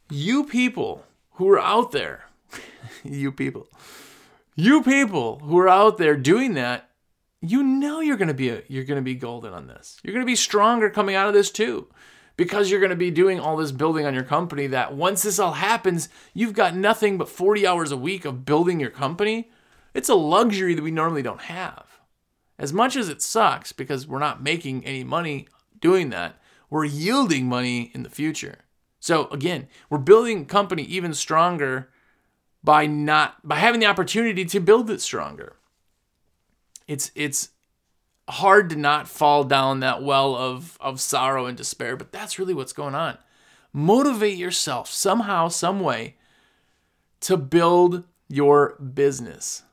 you 0.10 0.44
people 0.44 1.06
who 1.32 1.50
are 1.50 1.60
out 1.60 1.92
there, 1.92 2.26
you 3.04 3.32
people, 3.32 3.68
you 4.56 4.84
people 4.84 5.40
who 5.40 5.58
are 5.60 5.70
out 5.70 5.98
there 5.98 6.18
doing 6.18 6.56
that 6.56 6.91
you 7.42 7.64
know 7.64 8.00
you're 8.00 8.18
going 8.18 8.28
to 8.28 8.34
be 8.34 8.50
a, 8.50 8.62
you're 8.68 8.84
going 8.84 9.00
to 9.00 9.04
be 9.04 9.16
golden 9.16 9.54
on 9.54 9.68
this. 9.68 9.98
You're 10.04 10.14
going 10.14 10.26
to 10.26 10.32
be 10.32 10.36
stronger 10.36 10.90
coming 10.90 11.16
out 11.16 11.28
of 11.28 11.34
this 11.34 11.52
too. 11.52 11.88
Because 12.38 12.72
you're 12.72 12.80
going 12.80 12.92
to 12.92 12.96
be 12.96 13.12
doing 13.12 13.40
all 13.40 13.58
this 13.58 13.72
building 13.72 14.06
on 14.06 14.14
your 14.14 14.24
company 14.24 14.66
that 14.68 14.96
once 14.96 15.22
this 15.22 15.38
all 15.38 15.54
happens, 15.54 16.10
you've 16.34 16.54
got 16.54 16.76
nothing 16.76 17.18
but 17.18 17.30
40 17.30 17.68
hours 17.68 17.92
a 17.92 17.98
week 17.98 18.26
of 18.26 18.46
building 18.46 18.80
your 18.80 18.90
company. 18.90 19.52
It's 19.94 20.10
a 20.10 20.16
luxury 20.16 20.74
that 20.74 20.82
we 20.82 20.92
normally 20.92 21.22
don't 21.22 21.42
have. 21.42 22.00
As 22.58 22.72
much 22.72 22.96
as 22.96 23.10
it 23.10 23.22
sucks 23.22 23.74
because 23.74 24.08
we're 24.08 24.20
not 24.20 24.42
making 24.42 24.86
any 24.86 25.04
money 25.04 25.48
doing 25.80 26.10
that, 26.12 26.40
we're 26.70 26.86
yielding 26.86 27.48
money 27.48 27.92
in 27.94 28.04
the 28.04 28.10
future. 28.10 28.60
So 29.00 29.28
again, 29.30 29.68
we're 29.90 29.98
building 29.98 30.46
company 30.46 30.84
even 30.84 31.14
stronger 31.14 31.90
by 32.64 32.86
not 32.86 33.46
by 33.46 33.56
having 33.56 33.82
the 33.82 33.88
opportunity 33.88 34.46
to 34.46 34.60
build 34.60 34.90
it 34.90 35.02
stronger 35.02 35.58
it's 36.88 37.12
it's 37.16 37.50
hard 38.30 38.70
to 38.70 38.76
not 38.76 39.08
fall 39.08 39.44
down 39.44 39.80
that 39.82 40.04
well 40.04 40.36
of 40.36 40.78
of 40.80 41.02
sorrow 41.02 41.46
and 41.46 41.58
despair, 41.58 41.96
but 41.96 42.12
that's 42.12 42.40
really 42.40 42.54
what's 42.54 42.74
going 42.74 42.96
on. 42.96 43.18
Motivate 43.74 44.38
yourself 44.38 44.90
somehow, 44.90 45.48
some 45.48 45.80
way 45.80 46.16
to 47.22 47.38
build 47.38 48.04
your 48.28 48.76
business. 48.76 49.64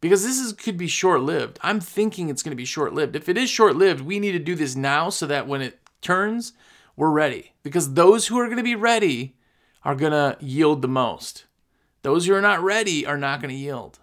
Because 0.00 0.24
this 0.24 0.40
is 0.40 0.52
could 0.52 0.76
be 0.76 0.88
short-lived. 0.88 1.60
I'm 1.62 1.78
thinking 1.78 2.28
it's 2.28 2.42
going 2.42 2.50
to 2.50 2.56
be 2.56 2.64
short-lived. 2.64 3.14
If 3.14 3.28
it 3.28 3.38
is 3.38 3.48
short-lived, 3.48 4.00
we 4.00 4.18
need 4.18 4.32
to 4.32 4.40
do 4.40 4.56
this 4.56 4.74
now 4.74 5.10
so 5.10 5.26
that 5.26 5.46
when 5.46 5.62
it 5.62 5.78
turns, 6.00 6.54
we're 6.96 7.10
ready. 7.10 7.52
Because 7.62 7.94
those 7.94 8.26
who 8.26 8.36
are 8.40 8.46
going 8.46 8.56
to 8.56 8.64
be 8.64 8.74
ready 8.74 9.36
are 9.84 9.94
going 9.94 10.10
to 10.10 10.36
yield 10.44 10.82
the 10.82 10.88
most. 10.88 11.44
Those 12.02 12.26
who 12.26 12.34
are 12.34 12.40
not 12.40 12.60
ready 12.60 13.06
are 13.06 13.16
not 13.16 13.40
going 13.40 13.54
to 13.54 13.60
yield. 13.60 14.00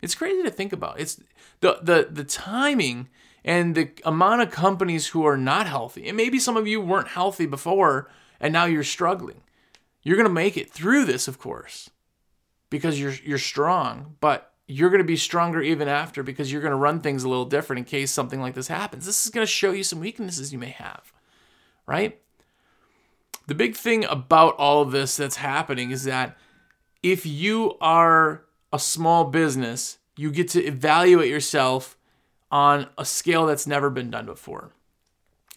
It's 0.00 0.14
crazy 0.14 0.42
to 0.42 0.50
think 0.50 0.72
about. 0.72 1.00
It's 1.00 1.20
the 1.60 1.78
the 1.82 2.08
the 2.10 2.24
timing 2.24 3.08
and 3.44 3.74
the 3.74 3.90
amount 4.04 4.42
of 4.42 4.50
companies 4.50 5.08
who 5.08 5.24
are 5.24 5.36
not 5.36 5.66
healthy. 5.66 6.08
And 6.08 6.16
maybe 6.16 6.38
some 6.38 6.56
of 6.56 6.66
you 6.66 6.80
weren't 6.80 7.08
healthy 7.08 7.46
before 7.46 8.10
and 8.40 8.52
now 8.52 8.66
you're 8.66 8.84
struggling. 8.84 9.42
You're 10.02 10.16
going 10.16 10.28
to 10.28 10.32
make 10.34 10.56
it 10.56 10.70
through 10.70 11.04
this, 11.04 11.28
of 11.28 11.38
course, 11.38 11.90
because 12.70 13.00
you're 13.00 13.14
you're 13.24 13.38
strong, 13.38 14.16
but 14.20 14.52
you're 14.66 14.90
going 14.90 15.02
to 15.02 15.04
be 15.04 15.16
stronger 15.16 15.62
even 15.62 15.88
after 15.88 16.22
because 16.22 16.52
you're 16.52 16.60
going 16.60 16.72
to 16.72 16.76
run 16.76 17.00
things 17.00 17.24
a 17.24 17.28
little 17.28 17.46
different 17.46 17.78
in 17.78 17.84
case 17.84 18.10
something 18.10 18.40
like 18.40 18.54
this 18.54 18.68
happens. 18.68 19.06
This 19.06 19.24
is 19.24 19.30
going 19.30 19.46
to 19.46 19.50
show 19.50 19.72
you 19.72 19.82
some 19.82 20.00
weaknesses 20.00 20.52
you 20.52 20.58
may 20.58 20.70
have, 20.70 21.12
right? 21.86 22.20
The 23.46 23.54
big 23.54 23.76
thing 23.76 24.04
about 24.04 24.56
all 24.56 24.82
of 24.82 24.92
this 24.92 25.16
that's 25.16 25.36
happening 25.36 25.90
is 25.90 26.04
that 26.04 26.36
if 27.02 27.24
you 27.24 27.76
are 27.80 28.44
a 28.72 28.78
small 28.78 29.24
business, 29.24 29.98
you 30.16 30.30
get 30.30 30.48
to 30.50 30.64
evaluate 30.64 31.30
yourself 31.30 31.96
on 32.50 32.88
a 32.96 33.04
scale 33.04 33.46
that's 33.46 33.66
never 33.66 33.90
been 33.90 34.10
done 34.10 34.26
before. 34.26 34.72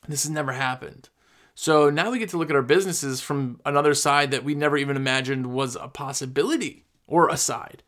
This 0.07 0.23
has 0.23 0.31
never 0.31 0.51
happened. 0.53 1.09
So 1.53 1.89
now 1.89 2.11
we 2.11 2.19
get 2.19 2.29
to 2.29 2.37
look 2.37 2.49
at 2.49 2.55
our 2.55 2.61
businesses 2.61 3.21
from 3.21 3.59
another 3.65 3.93
side 3.93 4.31
that 4.31 4.43
we 4.43 4.55
never 4.55 4.77
even 4.77 4.95
imagined 4.95 5.47
was 5.47 5.75
a 5.75 5.87
possibility 5.87 6.85
or 7.07 7.29
a 7.29 7.37
side. 7.37 7.83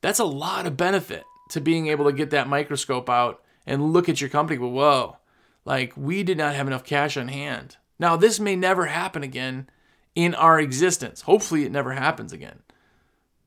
That's 0.00 0.18
a 0.18 0.24
lot 0.24 0.66
of 0.66 0.76
benefit 0.76 1.24
to 1.50 1.60
being 1.60 1.86
able 1.86 2.04
to 2.04 2.12
get 2.12 2.30
that 2.30 2.48
microscope 2.48 3.08
out 3.08 3.42
and 3.66 3.92
look 3.92 4.08
at 4.08 4.20
your 4.20 4.30
company. 4.30 4.58
But 4.58 4.68
whoa, 4.68 5.16
like 5.64 5.92
we 5.96 6.22
did 6.22 6.38
not 6.38 6.54
have 6.54 6.66
enough 6.66 6.84
cash 6.84 7.16
on 7.16 7.28
hand. 7.28 7.76
Now, 7.98 8.16
this 8.16 8.38
may 8.38 8.56
never 8.56 8.86
happen 8.86 9.22
again 9.22 9.68
in 10.14 10.34
our 10.34 10.60
existence. 10.60 11.22
Hopefully, 11.22 11.64
it 11.64 11.72
never 11.72 11.92
happens 11.92 12.32
again, 12.32 12.60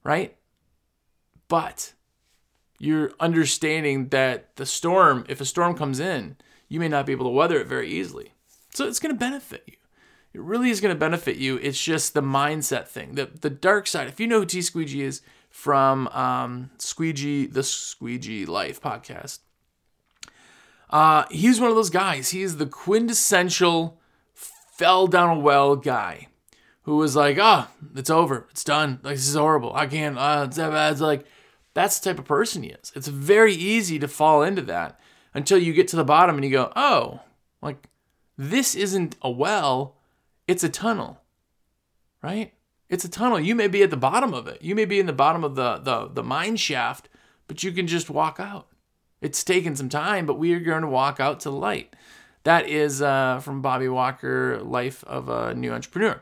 right? 0.04 0.36
But 1.50 1.94
you're 2.80 3.12
understanding 3.20 4.08
that 4.10 4.56
the 4.56 4.66
storm, 4.66 5.26
if 5.28 5.42
a 5.42 5.46
storm 5.46 5.76
comes 5.76 6.00
in, 6.00 6.38
you 6.70 6.80
may 6.80 6.88
not 6.88 7.06
be 7.06 7.12
able 7.12 7.26
to 7.26 7.32
weather 7.32 7.60
it 7.60 7.68
very 7.68 7.90
easily. 7.90 8.32
So 8.74 8.88
it's 8.88 9.00
going 9.00 9.14
to 9.14 9.20
benefit 9.20 9.64
you. 9.68 9.74
It 10.34 10.42
really 10.42 10.70
is 10.70 10.80
going 10.80 10.94
to 10.94 11.00
benefit 11.00 11.38
you. 11.38 11.58
It's 11.58 11.84
just 11.84 12.14
the 12.14 12.22
mindset 12.22 12.88
thing. 12.88 13.16
The 13.16 13.26
the 13.26 13.50
dark 13.50 13.88
side. 13.88 14.08
If 14.08 14.20
you 14.20 14.28
know 14.28 14.40
who 14.40 14.46
T 14.46 14.62
Squeegee 14.62 15.02
is 15.02 15.22
from 15.50 16.08
um, 16.10 16.70
Squeegee 16.78 17.48
the 17.48 17.64
Squeegee 17.64 18.46
Life 18.46 18.80
podcast, 18.80 19.40
uh, 20.92 21.26
he's 21.32 21.60
one 21.60 21.72
of 21.72 21.76
those 21.76 21.90
guys. 21.90 22.30
He's 22.30 22.58
the 22.58 22.68
quintessential 22.68 24.00
fell 24.34 25.08
down 25.08 25.38
a 25.38 25.40
well 25.40 25.76
guy 25.76 26.28
who 26.84 26.98
was 26.98 27.16
like, 27.16 27.40
"Ah, 27.42 27.72
oh, 27.72 27.88
it's 27.96 28.12
over. 28.12 28.46
It's 28.52 28.64
done. 28.64 29.00
Like 29.02 29.16
this 29.16 29.28
is 29.28 29.36
horrible. 29.36 29.74
I 29.74 29.88
can't. 29.88 30.18
Uh, 30.18 30.46
it's, 30.48 30.60
it's 30.60 31.02
like." 31.02 31.26
That's 31.80 31.98
the 31.98 32.10
type 32.10 32.20
of 32.20 32.26
person 32.26 32.64
he 32.64 32.72
is. 32.72 32.92
It's 32.94 33.08
very 33.08 33.54
easy 33.54 34.00
to 34.00 34.10
fall 34.10 34.44
into 34.44 34.62
that 34.64 35.00
until 35.34 35.58
you 35.58 35.72
get 35.72 35.88
to 35.88 35.96
the 35.96 36.04
bottom 36.04 36.36
and 36.36 36.44
you 36.44 36.52
go, 36.52 36.74
oh, 36.76 37.22
like 37.62 37.88
this 38.38 38.76
isn't 38.76 39.16
a 39.22 39.32
well, 39.32 39.96
it's 40.46 40.66
a 40.66 40.68
tunnel, 40.68 41.22
right? 42.22 42.54
It's 42.90 43.06
a 43.06 43.10
tunnel. 43.10 43.40
You 43.40 43.56
may 43.56 43.70
be 43.70 43.82
at 43.82 43.92
the 43.92 43.96
bottom 43.96 44.34
of 44.34 44.46
it. 44.46 44.62
You 44.62 44.76
may 44.76 44.84
be 44.84 45.00
in 45.00 45.06
the 45.06 45.14
bottom 45.14 45.46
of 45.46 45.56
the, 45.56 45.78
the, 45.78 46.10
the 46.10 46.22
mine 46.22 46.58
shaft, 46.58 47.08
but 47.48 47.64
you 47.64 47.72
can 47.72 47.88
just 47.88 48.10
walk 48.10 48.42
out. 48.42 48.68
It's 49.22 49.42
taken 49.46 49.78
some 49.78 49.88
time, 49.88 50.26
but 50.26 50.38
we 50.38 50.54
are 50.54 50.60
going 50.60 50.82
to 50.82 50.90
walk 50.90 51.22
out 51.22 51.40
to 51.40 51.50
the 51.50 51.56
light. 51.56 51.96
That 52.44 52.68
is 52.68 53.02
uh, 53.02 53.40
from 53.40 53.62
Bobby 53.62 53.88
Walker, 53.88 54.60
Life 54.62 55.02
of 55.06 55.30
a 55.30 55.56
New 55.56 55.72
Entrepreneur. 55.72 56.22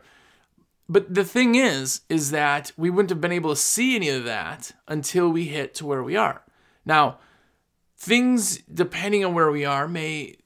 But 0.89 1.13
the 1.13 1.25
thing 1.25 1.55
is, 1.55 2.01
is 2.07 2.31
that 2.31 2.71
we 2.77 2.89
wouldn't 2.89 3.09
have 3.09 3.19
been 3.19 3.31
able 3.31 3.49
to 3.49 3.59
see 3.59 3.95
any 3.95 4.09
of 4.09 4.23
that 4.23 4.71
until 4.87 5.29
we 5.29 5.45
hit 5.45 5.73
to 5.75 5.85
where 5.85 6.01
we 6.01 6.15
are. 6.15 6.43
Now, 6.85 7.19
things, 7.97 8.59
depending 8.73 9.25
on 9.25 9.33
where 9.33 9.51
we 9.51 9.65
are, 9.65 9.87
may 9.87 10.37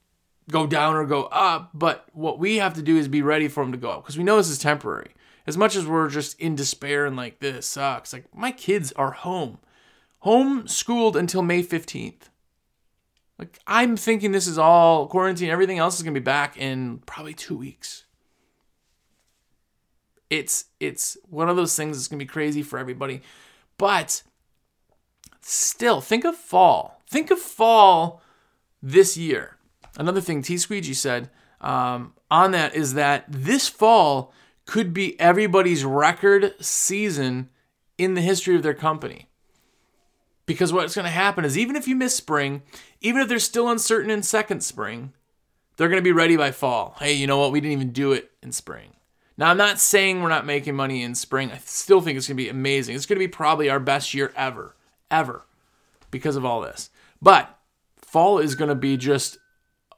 go 0.50 0.66
down 0.66 0.96
or 0.96 1.04
go 1.04 1.24
up, 1.24 1.70
but 1.72 2.06
what 2.12 2.40
we 2.40 2.56
have 2.56 2.74
to 2.74 2.82
do 2.82 2.96
is 2.96 3.06
be 3.06 3.22
ready 3.22 3.46
for 3.46 3.62
them 3.62 3.72
to 3.72 3.78
go 3.78 3.90
up 3.90 4.02
because 4.02 4.18
we 4.18 4.24
know 4.24 4.36
this 4.36 4.48
is 4.48 4.58
temporary. 4.58 5.12
As 5.46 5.56
much 5.56 5.76
as 5.76 5.86
we're 5.86 6.08
just 6.08 6.38
in 6.40 6.56
despair 6.56 7.06
and 7.06 7.16
like, 7.16 7.38
this 7.38 7.66
sucks, 7.66 8.12
like, 8.12 8.24
my 8.34 8.50
kids 8.50 8.92
are 8.92 9.12
home, 9.12 9.58
home 10.20 10.66
schooled 10.66 11.16
until 11.16 11.42
May 11.42 11.62
15th. 11.62 12.30
Like, 13.38 13.58
I'm 13.66 13.96
thinking 13.96 14.32
this 14.32 14.46
is 14.46 14.58
all 14.58 15.06
quarantine, 15.06 15.50
everything 15.50 15.78
else 15.78 15.96
is 15.96 16.02
going 16.02 16.14
to 16.14 16.20
be 16.20 16.24
back 16.24 16.56
in 16.56 16.98
probably 17.06 17.34
two 17.34 17.56
weeks 17.56 18.04
it's 20.32 20.64
it's 20.80 21.18
one 21.28 21.50
of 21.50 21.56
those 21.56 21.76
things 21.76 21.98
that's 21.98 22.08
gonna 22.08 22.18
be 22.18 22.24
crazy 22.24 22.62
for 22.62 22.78
everybody. 22.78 23.20
But 23.76 24.22
still, 25.42 26.00
think 26.00 26.24
of 26.24 26.36
fall. 26.36 27.02
Think 27.06 27.30
of 27.30 27.38
fall 27.38 28.22
this 28.82 29.16
year. 29.18 29.58
Another 29.98 30.22
thing 30.22 30.40
T 30.40 30.56
Squeegee 30.56 30.94
said 30.94 31.28
um, 31.60 32.14
on 32.30 32.52
that 32.52 32.74
is 32.74 32.94
that 32.94 33.26
this 33.28 33.68
fall 33.68 34.32
could 34.64 34.94
be 34.94 35.20
everybody's 35.20 35.84
record 35.84 36.54
season 36.64 37.50
in 37.98 38.14
the 38.14 38.22
history 38.22 38.56
of 38.56 38.62
their 38.62 38.74
company. 38.74 39.28
Because 40.46 40.72
what's 40.72 40.94
going 40.94 41.04
to 41.04 41.10
happen 41.10 41.44
is 41.44 41.58
even 41.58 41.76
if 41.76 41.86
you 41.86 41.94
miss 41.94 42.16
spring, 42.16 42.62
even 43.00 43.20
if 43.20 43.28
they're 43.28 43.38
still 43.38 43.68
uncertain 43.68 44.10
in 44.10 44.22
second 44.22 44.62
spring, 44.62 45.12
they're 45.76 45.88
going 45.88 46.00
to 46.00 46.02
be 46.02 46.12
ready 46.12 46.36
by 46.36 46.50
fall. 46.50 46.96
Hey, 46.98 47.12
you 47.12 47.26
know 47.26 47.38
what? 47.38 47.52
We 47.52 47.60
didn't 47.60 47.74
even 47.74 47.92
do 47.92 48.12
it 48.12 48.30
in 48.42 48.50
spring. 48.50 48.94
Now, 49.42 49.50
I'm 49.50 49.56
not 49.56 49.80
saying 49.80 50.22
we're 50.22 50.28
not 50.28 50.46
making 50.46 50.76
money 50.76 51.02
in 51.02 51.16
spring. 51.16 51.50
I 51.50 51.58
still 51.58 52.00
think 52.00 52.16
it's 52.16 52.28
going 52.28 52.36
to 52.36 52.44
be 52.44 52.48
amazing. 52.48 52.94
It's 52.94 53.06
going 53.06 53.16
to 53.16 53.26
be 53.26 53.26
probably 53.26 53.68
our 53.68 53.80
best 53.80 54.14
year 54.14 54.32
ever, 54.36 54.76
ever, 55.10 55.42
because 56.12 56.36
of 56.36 56.44
all 56.44 56.60
this. 56.60 56.90
But 57.20 57.58
fall 57.96 58.38
is 58.38 58.54
going 58.54 58.68
to 58.68 58.76
be 58.76 58.96
just 58.96 59.38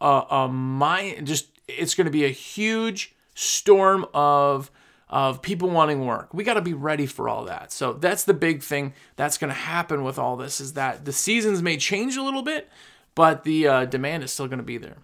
a, 0.01 0.23
a 0.31 0.49
mind, 0.49 1.27
just 1.27 1.49
it's 1.69 1.95
going 1.95 2.07
to 2.07 2.11
be 2.11 2.25
a 2.25 2.31
huge 2.31 3.15
storm 3.35 4.07
of 4.15 4.71
of 5.11 5.43
people 5.43 5.69
wanting 5.69 6.07
work. 6.07 6.33
We 6.33 6.43
got 6.43 6.55
to 6.55 6.63
be 6.63 6.73
ready 6.73 7.05
for 7.05 7.29
all 7.29 7.45
that. 7.45 7.71
So 7.71 7.93
that's 7.93 8.25
the 8.25 8.33
big 8.33 8.63
thing 8.63 8.95
that's 9.17 9.37
going 9.37 9.53
to 9.53 9.55
happen 9.55 10.05
with 10.05 10.19
all 10.19 10.39
this 10.39 10.59
is 10.59 10.73
that 10.73 11.05
the 11.05 11.13
seasons 11.13 11.61
may 11.61 11.77
change 11.77 12.17
a 12.17 12.23
little 12.23 12.41
bit, 12.41 12.71
but 13.15 13.45
the 13.45 13.69
uh, 13.69 13.85
demand 13.85 14.25
is 14.25 14.33
still 14.33 14.47
going 14.47 14.57
to 14.57 14.65
be 14.65 14.79
there. 14.79 14.97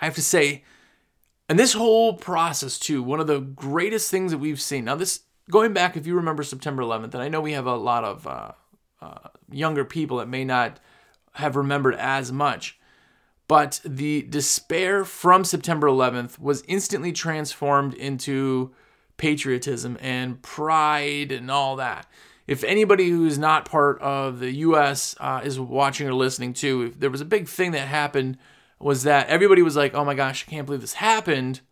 I 0.00 0.04
have 0.04 0.16
to 0.16 0.20
say, 0.20 0.64
and 1.48 1.58
this 1.58 1.74
whole 1.74 2.14
process, 2.14 2.78
too, 2.78 3.02
one 3.02 3.20
of 3.20 3.26
the 3.26 3.40
greatest 3.40 4.10
things 4.10 4.32
that 4.32 4.38
we've 4.38 4.60
seen. 4.60 4.84
Now, 4.84 4.96
this 4.96 5.20
going 5.50 5.72
back, 5.72 5.96
if 5.96 6.06
you 6.06 6.14
remember 6.14 6.42
September 6.42 6.82
11th, 6.82 7.14
and 7.14 7.22
I 7.22 7.28
know 7.28 7.40
we 7.40 7.52
have 7.52 7.66
a 7.66 7.76
lot 7.76 8.04
of 8.04 8.26
uh, 8.26 8.52
uh, 9.02 9.28
younger 9.50 9.84
people 9.84 10.18
that 10.18 10.28
may 10.28 10.44
not 10.44 10.80
have 11.32 11.56
remembered 11.56 11.96
as 11.96 12.32
much, 12.32 12.78
but 13.46 13.80
the 13.84 14.22
despair 14.22 15.04
from 15.04 15.44
September 15.44 15.86
11th 15.86 16.38
was 16.38 16.62
instantly 16.66 17.12
transformed 17.12 17.92
into 17.94 18.72
patriotism 19.16 19.98
and 20.00 20.40
pride 20.42 21.30
and 21.30 21.50
all 21.50 21.76
that. 21.76 22.06
If 22.46 22.64
anybody 22.64 23.10
who's 23.10 23.38
not 23.38 23.64
part 23.64 24.00
of 24.00 24.38
the 24.38 24.50
U.S. 24.52 25.14
Uh, 25.18 25.40
is 25.44 25.58
watching 25.58 26.06
or 26.06 26.14
listening 26.14 26.52
to, 26.54 26.82
if 26.82 27.00
there 27.00 27.10
was 27.10 27.20
a 27.20 27.26
big 27.26 27.48
thing 27.48 27.72
that 27.72 27.88
happened 27.88 28.38
was 28.84 29.04
that 29.04 29.28
everybody 29.28 29.62
was 29.62 29.76
like, 29.76 29.94
"Oh 29.94 30.04
my 30.04 30.14
gosh, 30.14 30.44
I 30.46 30.50
can't 30.50 30.66
believe 30.66 30.82
this 30.82 30.92
happened," 30.92 31.62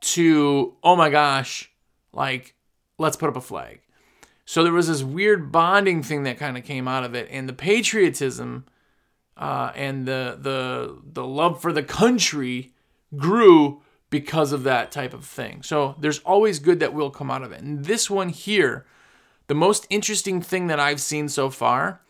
to 0.00 0.74
"Oh 0.82 0.96
my 0.96 1.10
gosh, 1.10 1.70
like 2.14 2.54
let's 2.98 3.16
put 3.16 3.28
up 3.28 3.36
a 3.36 3.42
flag." 3.42 3.80
So 4.46 4.64
there 4.64 4.72
was 4.72 4.88
this 4.88 5.02
weird 5.02 5.52
bonding 5.52 6.02
thing 6.02 6.22
that 6.22 6.38
kind 6.38 6.56
of 6.56 6.64
came 6.64 6.88
out 6.88 7.04
of 7.04 7.14
it, 7.14 7.28
and 7.30 7.46
the 7.46 7.52
patriotism 7.52 8.64
uh, 9.36 9.72
and 9.74 10.08
the 10.08 10.38
the 10.40 10.98
the 11.04 11.26
love 11.26 11.60
for 11.60 11.74
the 11.74 11.82
country 11.82 12.72
grew 13.14 13.82
because 14.08 14.52
of 14.52 14.62
that 14.62 14.90
type 14.90 15.12
of 15.12 15.26
thing. 15.26 15.62
So 15.62 15.94
there's 16.00 16.20
always 16.20 16.58
good 16.58 16.80
that 16.80 16.94
will 16.94 17.10
come 17.10 17.30
out 17.30 17.42
of 17.42 17.52
it. 17.52 17.60
And 17.60 17.84
this 17.84 18.08
one 18.08 18.30
here, 18.30 18.86
the 19.46 19.54
most 19.54 19.86
interesting 19.90 20.40
thing 20.40 20.68
that 20.68 20.80
I've 20.80 21.02
seen 21.02 21.28
so 21.28 21.50
far 21.50 22.00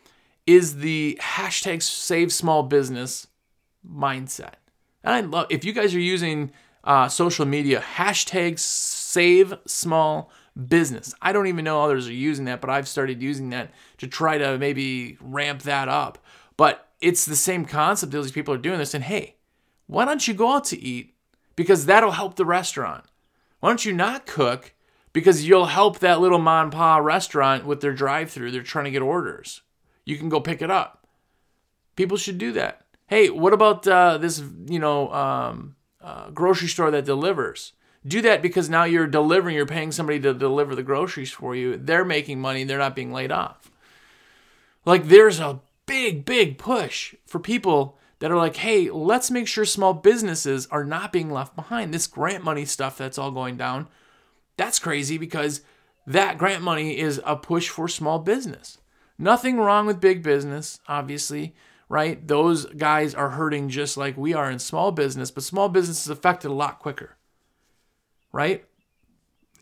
is 0.45 0.77
the 0.77 1.19
hashtag 1.21 1.83
save 1.83 2.31
small 2.31 2.63
business 2.63 3.27
mindset. 3.91 4.55
And 5.03 5.13
I 5.13 5.21
love 5.21 5.47
if 5.49 5.63
you 5.63 5.73
guys 5.73 5.95
are 5.95 5.99
using 5.99 6.51
uh, 6.83 7.07
social 7.09 7.45
media 7.45 7.83
hashtag 7.95 8.57
save 8.59 9.53
small 9.65 10.31
business. 10.67 11.13
I 11.21 11.33
don't 11.33 11.47
even 11.47 11.65
know 11.65 11.83
others 11.83 12.07
are 12.07 12.13
using 12.13 12.45
that, 12.45 12.61
but 12.61 12.69
I've 12.69 12.87
started 12.87 13.21
using 13.21 13.49
that 13.49 13.71
to 13.97 14.07
try 14.07 14.37
to 14.37 14.57
maybe 14.57 15.17
ramp 15.21 15.63
that 15.63 15.87
up. 15.87 16.17
But 16.55 16.87
it's 16.99 17.25
the 17.25 17.35
same 17.35 17.65
concept 17.65 18.11
these 18.11 18.31
people 18.31 18.53
are 18.53 18.59
doing 18.59 18.79
this. 18.79 18.93
And 18.93 19.03
hey, 19.03 19.35
why 19.85 20.05
don't 20.05 20.27
you 20.27 20.33
go 20.33 20.53
out 20.53 20.65
to 20.65 20.81
eat? 20.81 21.13
Because 21.55 21.85
that'll 21.85 22.11
help 22.11 22.35
the 22.35 22.45
restaurant. 22.45 23.05
Why 23.59 23.69
don't 23.69 23.85
you 23.85 23.93
not 23.93 24.25
cook? 24.25 24.73
Because 25.13 25.47
you'll 25.47 25.65
help 25.65 25.99
that 25.99 26.19
little 26.19 26.39
mom 26.39 26.65
and 26.65 26.71
pa 26.71 26.97
restaurant 26.97 27.65
with 27.65 27.81
their 27.81 27.93
drive 27.93 28.31
through. 28.31 28.51
They're 28.51 28.61
trying 28.61 28.85
to 28.85 28.91
get 28.91 29.01
orders. 29.01 29.61
You 30.05 30.17
can 30.17 30.29
go 30.29 30.39
pick 30.39 30.61
it 30.61 30.71
up. 30.71 31.07
People 31.95 32.17
should 32.17 32.37
do 32.37 32.51
that 32.53 32.86
hey, 33.07 33.29
what 33.29 33.53
about 33.53 33.87
uh, 33.87 34.17
this, 34.17 34.41
you 34.67 34.79
know, 34.79 35.11
um, 35.11 35.75
uh, 36.01 36.29
grocery 36.29 36.67
store 36.67 36.91
that 36.91 37.05
delivers? 37.05 37.73
Do 38.05 38.21
that 38.21 38.41
because 38.41 38.69
now 38.69 38.83
you're 38.83 39.07
delivering, 39.07 39.55
you're 39.55 39.65
paying 39.65 39.91
somebody 39.91 40.19
to 40.21 40.33
deliver 40.33 40.75
the 40.75 40.83
groceries 40.83 41.31
for 41.31 41.55
you. 41.55 41.77
They're 41.77 42.05
making 42.05 42.39
money, 42.39 42.63
they're 42.63 42.77
not 42.77 42.95
being 42.95 43.11
laid 43.11 43.31
off. 43.31 43.71
Like 44.85 45.07
there's 45.07 45.39
a 45.39 45.59
big, 45.85 46.23
big 46.23 46.57
push 46.57 47.15
for 47.25 47.39
people 47.39 47.97
that 48.19 48.31
are 48.31 48.37
like, 48.37 48.57
hey, 48.57 48.89
let's 48.89 49.29
make 49.29 49.47
sure 49.47 49.65
small 49.65 49.93
businesses 49.93 50.67
are 50.67 50.83
not 50.83 51.11
being 51.11 51.29
left 51.29 51.55
behind. 51.55 51.93
This 51.93 52.07
grant 52.07 52.43
money 52.43 52.65
stuff 52.65 52.97
that's 52.97 53.17
all 53.17 53.31
going 53.31 53.57
down, 53.57 53.87
that's 54.55 54.79
crazy 54.79 55.17
because 55.17 55.61
that 56.05 56.37
grant 56.37 56.63
money 56.63 56.97
is 56.97 57.21
a 57.25 57.35
push 57.35 57.69
for 57.69 57.87
small 57.87 58.19
business. 58.19 58.77
Nothing 59.19 59.57
wrong 59.57 59.85
with 59.85 59.99
big 59.99 60.23
business, 60.23 60.79
obviously, 60.87 61.55
right? 61.89 62.27
Those 62.27 62.65
guys 62.65 63.15
are 63.15 63.29
hurting 63.31 63.69
just 63.69 63.97
like 63.97 64.17
we 64.17 64.33
are 64.33 64.51
in 64.51 64.59
small 64.59 64.91
business, 64.91 65.31
but 65.31 65.43
small 65.43 65.69
business 65.69 66.01
is 66.01 66.09
affected 66.09 66.49
a 66.49 66.53
lot 66.53 66.79
quicker, 66.79 67.17
right? 68.31 68.65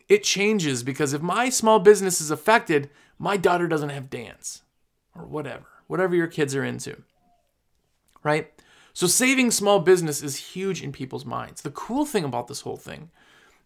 It 0.08 0.22
changes 0.22 0.82
because 0.82 1.12
if 1.12 1.22
my 1.22 1.48
small 1.48 1.78
business 1.78 2.20
is 2.20 2.30
affected, 2.30 2.90
my 3.18 3.36
daughter 3.36 3.66
doesn't 3.68 3.88
have 3.90 4.10
dance 4.10 4.62
or 5.14 5.24
whatever, 5.24 5.66
whatever 5.86 6.14
your 6.14 6.26
kids 6.26 6.54
are 6.54 6.64
into, 6.64 7.02
right? 8.22 8.52
So 8.92 9.06
saving 9.06 9.50
small 9.50 9.80
business 9.80 10.22
is 10.22 10.36
huge 10.36 10.82
in 10.82 10.90
people's 10.90 11.26
minds. 11.26 11.62
The 11.62 11.70
cool 11.70 12.06
thing 12.06 12.24
about 12.24 12.48
this 12.48 12.62
whole 12.62 12.76
thing 12.76 13.10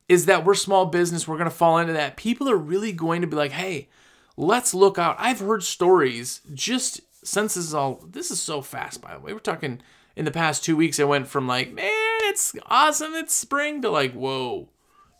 is 0.08 0.26
that 0.26 0.44
we're 0.44 0.54
small 0.54 0.86
business, 0.86 1.28
we're 1.28 1.36
to 1.48 1.50
fall 1.50 1.78
into 1.78 1.92
that. 1.92 2.16
People 2.16 2.50
are 2.50 2.56
really 2.56 2.92
going 2.92 3.20
to 3.20 3.28
be 3.28 3.36
like, 3.36 3.52
hey, 3.52 3.88
let's 4.36 4.74
look 4.74 4.98
out. 4.98 5.14
I've 5.18 5.38
heard 5.38 5.62
stories 5.62 6.40
just 6.52 7.00
since 7.24 7.54
this 7.54 7.66
is 7.66 7.74
all, 7.74 8.04
this 8.08 8.30
is 8.30 8.40
so 8.40 8.62
fast, 8.62 9.00
by 9.00 9.14
the 9.14 9.20
way. 9.20 9.32
We're 9.32 9.40
talking 9.40 9.80
in 10.16 10.24
the 10.24 10.30
past 10.30 10.64
two 10.64 10.76
weeks, 10.76 11.00
I 11.00 11.04
went 11.04 11.28
from 11.28 11.46
like, 11.46 11.72
man, 11.72 11.90
it's 12.24 12.54
awesome, 12.66 13.14
it's 13.14 13.34
spring, 13.34 13.82
to 13.82 13.90
like, 13.90 14.12
whoa, 14.12 14.68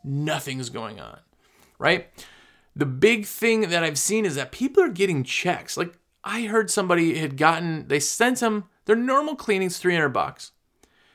nothing's 0.04 0.70
going 0.70 1.00
on, 1.00 1.18
right? 1.78 2.08
The 2.74 2.86
big 2.86 3.26
thing 3.26 3.62
that 3.62 3.82
I've 3.82 3.98
seen 3.98 4.24
is 4.24 4.34
that 4.34 4.52
people 4.52 4.82
are 4.82 4.88
getting 4.88 5.24
checks. 5.24 5.76
Like, 5.76 5.94
I 6.22 6.42
heard 6.42 6.70
somebody 6.70 7.18
had 7.18 7.36
gotten, 7.36 7.88
they 7.88 8.00
sent 8.00 8.40
them 8.40 8.64
their 8.84 8.96
normal 8.96 9.36
cleaning's 9.36 9.78
300 9.78 10.08
bucks. 10.08 10.52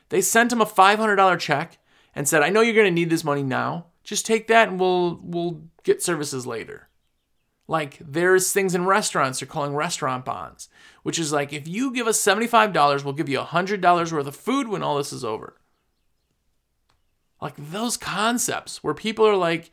They 0.08 0.20
sent 0.20 0.52
him 0.52 0.60
a 0.60 0.66
$500 0.66 1.38
check 1.38 1.78
and 2.14 2.28
said, 2.28 2.42
I 2.42 2.48
know 2.48 2.60
you're 2.60 2.74
going 2.74 2.86
to 2.86 2.90
need 2.90 3.10
this 3.10 3.24
money 3.24 3.42
now. 3.42 3.86
Just 4.02 4.24
take 4.24 4.46
that 4.46 4.68
and 4.68 4.80
we'll 4.80 5.20
we'll 5.22 5.62
get 5.82 6.02
services 6.02 6.46
later. 6.46 6.88
Like 7.68 7.98
there's 8.00 8.52
things 8.52 8.74
in 8.74 8.86
restaurants 8.86 9.40
they're 9.40 9.48
calling 9.48 9.74
restaurant 9.74 10.24
bonds, 10.24 10.68
which 11.02 11.18
is 11.18 11.32
like 11.32 11.52
if 11.52 11.66
you 11.66 11.92
give 11.92 12.06
us 12.06 12.22
$75, 12.22 13.04
we'll 13.04 13.14
give 13.14 13.28
you 13.28 13.38
$100 13.38 14.12
worth 14.12 14.26
of 14.26 14.36
food 14.36 14.68
when 14.68 14.82
all 14.82 14.96
this 14.96 15.12
is 15.12 15.24
over. 15.24 15.56
Like 17.40 17.54
those 17.56 17.96
concepts 17.96 18.82
where 18.82 18.94
people 18.94 19.26
are 19.26 19.36
like 19.36 19.70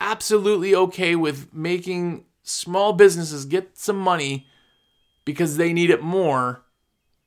absolutely 0.00 0.74
okay 0.74 1.16
with 1.16 1.52
making 1.52 2.24
small 2.42 2.92
businesses 2.92 3.44
get 3.44 3.76
some 3.76 3.98
money 3.98 4.46
because 5.24 5.56
they 5.56 5.72
need 5.72 5.90
it 5.90 6.02
more 6.02 6.64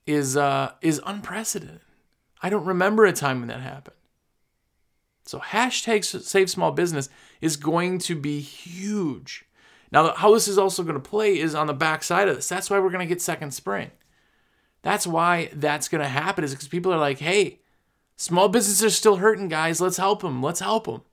is 0.06 0.36
uh 0.38 0.72
is 0.82 1.02
unprecedented. 1.06 1.82
I 2.42 2.50
don't 2.50 2.66
remember 2.66 3.06
a 3.06 3.14
time 3.14 3.40
when 3.40 3.48
that 3.48 3.62
happened. 3.62 3.96
So 5.26 5.40
hashtag 5.40 6.04
save 6.04 6.50
small 6.50 6.72
business 6.72 7.10
is 7.40 7.56
going 7.56 8.00
to 8.00 8.16
be 8.16 8.42
huge. 8.42 9.46
Now, 9.94 10.14
how 10.16 10.34
this 10.34 10.48
is 10.48 10.58
also 10.58 10.82
going 10.82 10.96
to 10.96 11.00
play 11.00 11.40
is 11.40 11.54
on 11.54 11.68
the 11.68 11.74
backside 11.74 12.28
of 12.28 12.36
this. 12.36 12.50
That's 12.50 12.70
why 12.70 12.80
we're 12.80 12.90
going 12.90 13.08
to 13.08 13.14
get 13.14 13.22
second 13.22 13.52
spring. 13.54 13.92
That's 14.82 15.06
why 15.06 15.52
that's 15.54 15.88
going 15.88 16.02
to 16.02 16.08
happen 16.08 16.44
is 16.44 16.52
because 16.52 16.68
people 16.68 16.92
are 16.92 16.98
like, 16.98 17.20
hey, 17.20 17.62
small 18.18 18.50
businesses 18.50 18.84
are 18.84 18.90
still 18.90 19.18
hurting, 19.18 19.50
guys. 19.50 19.80
Let's 19.80 19.98
help 19.98 20.24
them. 20.24 20.42
Let's 20.42 20.62
help 20.62 20.86
them. 20.86 21.04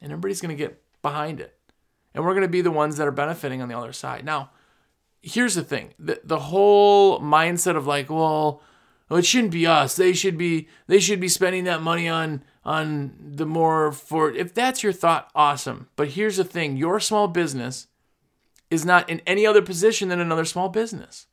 And 0.00 0.10
everybody's 0.10 0.40
going 0.40 0.54
to 0.54 0.62
get 0.62 0.82
behind 1.00 1.40
it. 1.40 1.56
And 2.12 2.24
we're 2.24 2.34
going 2.34 2.42
to 2.42 2.48
be 2.48 2.60
the 2.60 2.72
ones 2.72 2.96
that 2.96 3.06
are 3.06 3.12
benefiting 3.12 3.62
on 3.62 3.68
the 3.68 3.78
other 3.78 3.92
side. 3.92 4.24
Now, 4.24 4.50
here's 5.22 5.54
the 5.54 5.62
thing 5.62 5.94
the, 5.98 6.20
the 6.24 6.38
whole 6.40 7.20
mindset 7.20 7.76
of 7.76 7.86
like, 7.86 8.10
well, 8.10 8.62
oh, 9.10 9.16
it 9.16 9.26
shouldn't 9.26 9.52
be 9.52 9.66
us. 9.66 9.94
They 9.94 10.12
should 10.12 10.36
be 10.36 10.68
they 10.88 10.98
should 10.98 11.20
be 11.20 11.28
spending 11.28 11.64
that 11.64 11.82
money 11.82 12.08
on 12.08 12.42
on 12.64 13.14
the 13.20 13.46
more 13.46 13.92
for 13.92 14.32
if 14.32 14.52
that's 14.54 14.82
your 14.82 14.92
thought, 14.92 15.30
awesome. 15.36 15.88
But 15.94 16.08
here's 16.08 16.36
the 16.36 16.44
thing, 16.44 16.76
your 16.76 16.98
small 16.98 17.28
business 17.28 17.86
is 18.70 18.84
not 18.84 19.08
in 19.08 19.20
any 19.26 19.46
other 19.46 19.62
position 19.62 20.08
than 20.08 20.20
another 20.20 20.44
small 20.44 20.68
business. 20.68 21.26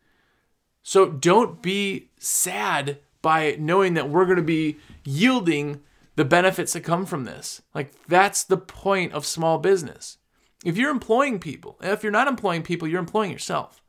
So 0.84 1.10
don't 1.10 1.62
be 1.62 2.10
sad 2.19 3.00
by 3.21 3.56
knowing 3.60 3.95
that 3.95 4.10
we're 4.10 4.26
going 4.26 4.38
to 4.38 4.43
be 4.43 4.78
yielding 5.04 5.82
the 6.15 6.26
benefits 6.26 6.74
that 6.74 6.82
come 6.82 7.06
from 7.06 7.26
this. 7.26 7.62
Like 7.74 7.91
that's 8.08 8.43
the 8.43 8.58
point 8.58 9.13
of 9.13 9.26
small 9.26 9.58
business. 9.58 10.17
If 10.63 10.78
you're 10.78 10.91
employing 10.91 11.39
people, 11.39 11.78
if 11.82 12.04
you're 12.04 12.12
not 12.12 12.28
employing 12.28 12.63
people, 12.63 12.88
you're 12.88 13.00
employing 13.00 13.32
yourself. 13.32 13.82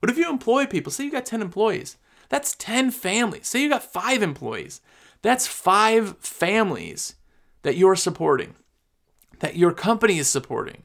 But 0.00 0.10
if 0.10 0.16
you 0.16 0.28
employ 0.30 0.66
people, 0.66 0.92
say 0.92 1.04
you 1.04 1.10
got 1.10 1.26
10 1.26 1.42
employees, 1.42 1.96
that's 2.28 2.54
10 2.56 2.90
families. 2.90 3.48
Say 3.48 3.62
you 3.62 3.68
got 3.68 3.82
5 3.82 4.22
employees. 4.22 4.80
That's 5.22 5.46
five 5.46 6.16
families 6.18 7.16
that 7.62 7.76
you're 7.76 7.96
supporting, 7.96 8.54
that 9.40 9.56
your 9.56 9.72
company 9.72 10.18
is 10.18 10.28
supporting. 10.28 10.84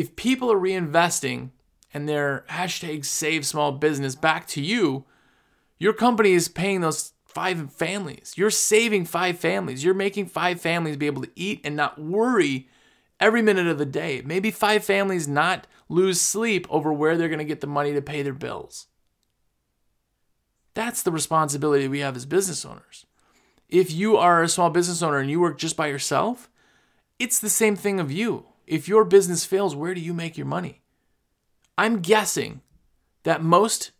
If 0.00 0.16
people 0.16 0.50
are 0.50 0.58
reinvesting 0.58 1.50
and 1.92 2.08
their 2.08 2.46
hashtag 2.48 3.04
save 3.04 3.44
small 3.44 3.70
business 3.70 4.14
back 4.14 4.46
to 4.46 4.62
you, 4.62 5.04
your 5.78 5.92
company 5.92 6.32
is 6.32 6.48
paying 6.48 6.80
those 6.80 7.12
five 7.26 7.70
families. 7.70 8.32
You're 8.34 8.48
saving 8.48 9.04
five 9.04 9.38
families. 9.38 9.84
You're 9.84 9.92
making 9.92 10.28
five 10.28 10.58
families 10.58 10.96
be 10.96 11.04
able 11.04 11.20
to 11.20 11.30
eat 11.36 11.60
and 11.64 11.76
not 11.76 12.00
worry 12.00 12.66
every 13.20 13.42
minute 13.42 13.66
of 13.66 13.76
the 13.76 13.84
day. 13.84 14.22
Maybe 14.24 14.50
five 14.50 14.82
families 14.84 15.28
not 15.28 15.66
lose 15.90 16.18
sleep 16.18 16.66
over 16.70 16.94
where 16.94 17.18
they're 17.18 17.28
going 17.28 17.38
to 17.38 17.44
get 17.44 17.60
the 17.60 17.66
money 17.66 17.92
to 17.92 18.00
pay 18.00 18.22
their 18.22 18.32
bills. 18.32 18.86
That's 20.72 21.02
the 21.02 21.12
responsibility 21.12 21.88
we 21.88 22.00
have 22.00 22.16
as 22.16 22.24
business 22.24 22.64
owners. 22.64 23.04
If 23.68 23.92
you 23.92 24.16
are 24.16 24.42
a 24.42 24.48
small 24.48 24.70
business 24.70 25.02
owner 25.02 25.18
and 25.18 25.30
you 25.30 25.40
work 25.40 25.58
just 25.58 25.76
by 25.76 25.88
yourself, 25.88 26.48
it's 27.18 27.38
the 27.38 27.50
same 27.50 27.76
thing 27.76 28.00
of 28.00 28.10
you. 28.10 28.46
If 28.70 28.86
your 28.86 29.04
business 29.04 29.44
fails, 29.44 29.74
where 29.74 29.94
do 29.94 30.00
you 30.00 30.14
make 30.14 30.38
your 30.38 30.46
money? 30.46 30.80
I'm 31.76 31.98
guessing 31.98 32.60
that 33.24 33.42
most, 33.42 33.90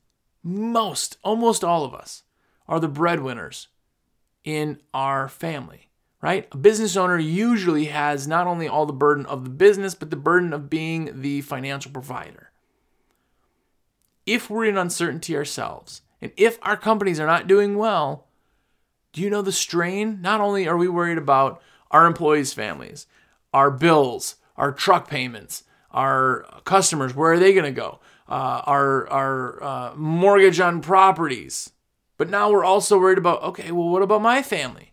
most, 0.45 1.19
almost 1.25 1.65
all 1.65 1.85
of 1.85 1.93
us 1.93 2.23
are 2.69 2.79
the 2.79 2.87
breadwinners 2.87 3.67
in 4.45 4.81
our 4.95 5.29
family, 5.29 5.91
right? 6.23 6.47
A 6.53 6.57
business 6.57 6.97
owner 6.97 7.19
usually 7.19 7.87
has 7.87 8.29
not 8.29 8.47
only 8.47 8.69
all 8.69 8.87
the 8.87 8.93
burden 8.93 9.27
of 9.27 9.43
the 9.43 9.51
business, 9.51 9.97
but 9.97 10.11
the 10.11 10.17
burden 10.17 10.53
of 10.53 10.71
being 10.71 11.21
the 11.21 11.41
financial 11.41 11.91
provider. 11.91 12.53
If 14.25 14.49
we're 14.49 14.67
in 14.67 14.79
uncertainty 14.79 15.37
ourselves, 15.37 16.03
and 16.23 16.31
if 16.37 16.61
our 16.63 16.77
companies 16.77 17.19
are 17.19 17.27
not 17.27 17.49
doing 17.49 17.77
well, 17.77 18.29
do 19.13 19.21
you 19.21 19.31
know 19.31 19.43
the 19.43 19.51
strain? 19.51 20.21
Not 20.23 20.41
only 20.41 20.69
are 20.69 20.77
we 20.77 20.87
worried 20.87 21.19
about 21.19 21.61
our 21.91 22.07
employees' 22.07 22.53
families, 22.53 23.09
our 23.53 23.73
bills, 23.73 24.37
our 24.61 24.73
truck 24.73 25.09
payments, 25.09 25.65
our 25.91 26.45
customers, 26.65 27.15
where 27.15 27.33
are 27.33 27.39
they 27.39 27.53
going 27.53 27.65
to 27.65 27.81
go? 27.81 27.99
Uh, 28.29 28.63
our 28.67 29.09
our 29.09 29.63
uh, 29.63 29.95
mortgage 29.97 30.61
on 30.61 30.81
properties. 30.81 31.73
But 32.17 32.29
now 32.29 32.51
we're 32.51 32.65
also 32.65 32.99
worried 32.99 33.19
about 33.19 33.43
okay, 33.43 33.73
well, 33.73 33.89
what 33.89 34.03
about 34.03 34.23
my 34.23 34.43
family? 34.43 34.93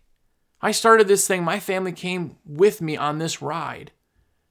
I 0.60 0.72
started 0.72 1.06
this 1.06 1.28
thing, 1.28 1.44
my 1.44 1.60
family 1.60 1.92
came 1.92 2.36
with 2.44 2.80
me 2.80 2.96
on 2.96 3.18
this 3.18 3.40
ride 3.40 3.92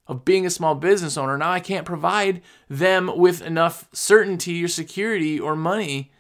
of 0.08 0.24
being 0.24 0.46
a 0.46 0.50
small 0.50 0.74
business 0.74 1.18
owner. 1.18 1.38
Now 1.38 1.52
I 1.52 1.60
can't 1.60 1.86
provide 1.86 2.42
them 2.70 3.12
with 3.14 3.42
enough 3.42 3.90
certainty 3.92 4.64
or 4.64 4.70
security 4.70 5.38
or 5.38 5.54
money 5.54 6.12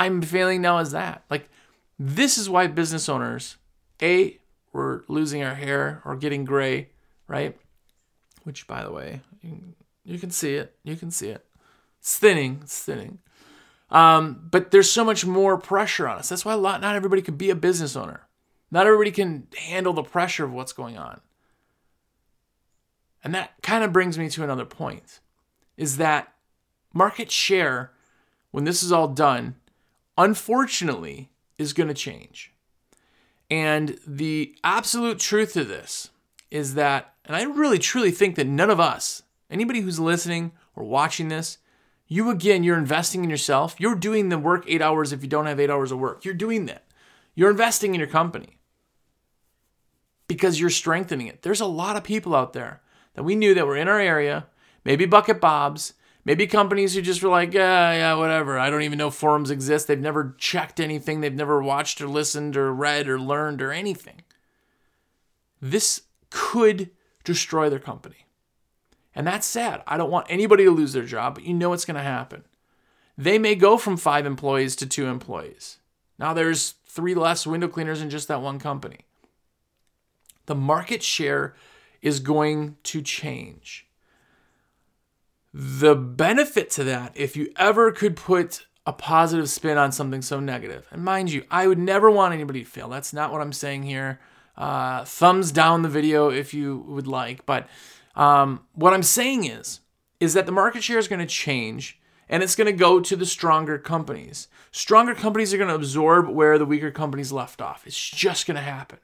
I'm 0.00 0.22
failing 0.22 0.62
now 0.62 0.78
as 0.78 0.92
that. 0.92 1.24
Like, 1.28 1.50
this 1.98 2.38
is 2.38 2.48
why 2.48 2.66
business 2.68 3.06
owners, 3.08 3.58
A, 4.00 4.38
we're 4.72 5.02
losing 5.08 5.42
our 5.42 5.54
hair 5.54 6.00
or 6.06 6.16
getting 6.16 6.46
gray, 6.46 6.88
right? 7.28 7.58
Which, 8.44 8.66
by 8.66 8.82
the 8.82 8.90
way, 8.90 9.20
you, 10.04 10.18
can 10.18 10.30
see 10.30 10.54
it. 10.54 10.74
You 10.82 10.96
can 10.96 11.10
see 11.10 11.28
it. 11.28 11.44
It's 11.98 12.18
thinning. 12.18 12.60
It's 12.62 12.82
thinning. 12.82 13.18
Um, 13.90 14.48
but 14.50 14.70
there's 14.70 14.90
so 14.90 15.04
much 15.04 15.26
more 15.26 15.58
pressure 15.58 16.08
on 16.08 16.18
us. 16.18 16.28
That's 16.28 16.44
why 16.44 16.54
a 16.54 16.56
lot, 16.56 16.80
not 16.80 16.96
everybody 16.96 17.22
can 17.22 17.36
be 17.36 17.50
a 17.50 17.54
business 17.54 17.96
owner. 17.96 18.26
Not 18.70 18.86
everybody 18.86 19.10
can 19.10 19.48
handle 19.56 19.92
the 19.92 20.02
pressure 20.02 20.44
of 20.44 20.52
what's 20.52 20.72
going 20.72 20.96
on. 20.96 21.20
And 23.22 23.34
that 23.34 23.52
kind 23.62 23.84
of 23.84 23.92
brings 23.92 24.16
me 24.16 24.28
to 24.30 24.44
another 24.44 24.64
point 24.64 25.20
is 25.76 25.96
that 25.96 26.32
market 26.92 27.30
share, 27.30 27.92
when 28.50 28.64
this 28.64 28.82
is 28.82 28.92
all 28.92 29.08
done, 29.08 29.56
unfortunately, 30.16 31.30
is 31.58 31.72
going 31.72 31.88
to 31.88 31.94
change. 31.94 32.52
And 33.50 33.98
the 34.06 34.54
absolute 34.62 35.18
truth 35.18 35.56
of 35.56 35.68
this 35.68 36.09
is 36.50 36.74
that, 36.74 37.14
and 37.24 37.36
I 37.36 37.42
really 37.42 37.78
truly 37.78 38.10
think 38.10 38.36
that 38.36 38.46
none 38.46 38.70
of 38.70 38.80
us, 38.80 39.22
anybody 39.50 39.80
who's 39.80 40.00
listening 40.00 40.52
or 40.74 40.84
watching 40.84 41.28
this, 41.28 41.58
you 42.06 42.30
again, 42.30 42.64
you're 42.64 42.78
investing 42.78 43.22
in 43.22 43.30
yourself. 43.30 43.76
You're 43.78 43.94
doing 43.94 44.28
the 44.28 44.38
work 44.38 44.64
eight 44.66 44.82
hours 44.82 45.12
if 45.12 45.22
you 45.22 45.28
don't 45.28 45.46
have 45.46 45.60
eight 45.60 45.70
hours 45.70 45.92
of 45.92 45.98
work. 45.98 46.24
You're 46.24 46.34
doing 46.34 46.66
that. 46.66 46.84
You're 47.34 47.50
investing 47.50 47.94
in 47.94 48.00
your 48.00 48.08
company 48.08 48.58
because 50.26 50.58
you're 50.58 50.70
strengthening 50.70 51.28
it. 51.28 51.42
There's 51.42 51.60
a 51.60 51.66
lot 51.66 51.96
of 51.96 52.04
people 52.04 52.34
out 52.34 52.52
there 52.52 52.80
that 53.14 53.22
we 53.22 53.36
knew 53.36 53.54
that 53.54 53.66
were 53.66 53.76
in 53.76 53.88
our 53.88 54.00
area, 54.00 54.46
maybe 54.84 55.06
Bucket 55.06 55.40
Bobs, 55.40 55.94
Maybe 56.24 56.46
companies 56.46 56.94
who 56.94 57.00
just 57.00 57.22
were 57.22 57.30
like, 57.30 57.54
yeah, 57.54 57.92
yeah, 57.92 58.14
whatever. 58.14 58.58
I 58.58 58.68
don't 58.68 58.82
even 58.82 58.98
know 58.98 59.10
forums 59.10 59.50
exist. 59.50 59.88
They've 59.88 59.98
never 59.98 60.34
checked 60.36 60.78
anything. 60.78 61.20
They've 61.20 61.34
never 61.34 61.62
watched 61.62 62.00
or 62.00 62.08
listened 62.08 62.56
or 62.56 62.72
read 62.74 63.08
or 63.08 63.18
learned 63.18 63.62
or 63.62 63.72
anything. 63.72 64.22
This 65.62 66.02
could 66.30 66.90
destroy 67.24 67.68
their 67.68 67.78
company. 67.78 68.26
And 69.14 69.26
that's 69.26 69.46
sad. 69.46 69.82
I 69.86 69.96
don't 69.96 70.10
want 70.10 70.26
anybody 70.30 70.64
to 70.64 70.70
lose 70.70 70.92
their 70.92 71.04
job, 71.04 71.34
but 71.34 71.44
you 71.44 71.52
know 71.52 71.70
what's 71.70 71.84
going 71.84 71.96
to 71.96 72.02
happen. 72.02 72.44
They 73.18 73.38
may 73.38 73.54
go 73.54 73.76
from 73.76 73.96
five 73.96 74.24
employees 74.24 74.76
to 74.76 74.86
two 74.86 75.06
employees. 75.06 75.78
Now 76.18 76.32
there's 76.32 76.74
three 76.86 77.14
less 77.14 77.46
window 77.46 77.68
cleaners 77.68 78.00
in 78.00 78.10
just 78.10 78.28
that 78.28 78.42
one 78.42 78.58
company. 78.58 79.00
The 80.46 80.54
market 80.54 81.02
share 81.02 81.54
is 82.02 82.20
going 82.20 82.76
to 82.84 83.02
change. 83.02 83.86
The 85.52 85.96
benefit 85.96 86.70
to 86.72 86.84
that, 86.84 87.12
if 87.14 87.36
you 87.36 87.52
ever 87.56 87.90
could 87.92 88.16
put 88.16 88.66
a 88.86 88.92
positive 88.92 89.50
spin 89.50 89.76
on 89.76 89.92
something 89.92 90.22
so 90.22 90.40
negative, 90.40 90.86
and 90.90 91.04
mind 91.04 91.30
you, 91.30 91.44
I 91.50 91.66
would 91.66 91.78
never 91.78 92.10
want 92.10 92.34
anybody 92.34 92.64
to 92.64 92.70
fail. 92.70 92.88
That's 92.88 93.12
not 93.12 93.32
what 93.32 93.40
I'm 93.40 93.52
saying 93.52 93.82
here. 93.82 94.20
Uh, 94.60 95.06
thumbs 95.06 95.52
down 95.52 95.80
the 95.80 95.88
video 95.88 96.28
if 96.28 96.52
you 96.52 96.84
would 96.86 97.06
like. 97.06 97.46
But 97.46 97.66
um, 98.14 98.60
what 98.74 98.92
I'm 98.92 99.02
saying 99.02 99.44
is, 99.44 99.80
is 100.20 100.34
that 100.34 100.44
the 100.44 100.52
market 100.52 100.82
share 100.82 100.98
is 100.98 101.08
going 101.08 101.20
to 101.20 101.26
change 101.26 101.98
and 102.28 102.42
it's 102.42 102.54
going 102.54 102.66
to 102.66 102.72
go 102.72 103.00
to 103.00 103.16
the 103.16 103.24
stronger 103.24 103.78
companies. 103.78 104.48
Stronger 104.70 105.14
companies 105.14 105.54
are 105.54 105.56
going 105.56 105.70
to 105.70 105.74
absorb 105.74 106.28
where 106.28 106.58
the 106.58 106.66
weaker 106.66 106.90
companies 106.90 107.32
left 107.32 107.62
off. 107.62 107.86
It's 107.86 108.10
just 108.10 108.46
going 108.46 108.56
to 108.56 108.60
happen. 108.60 108.98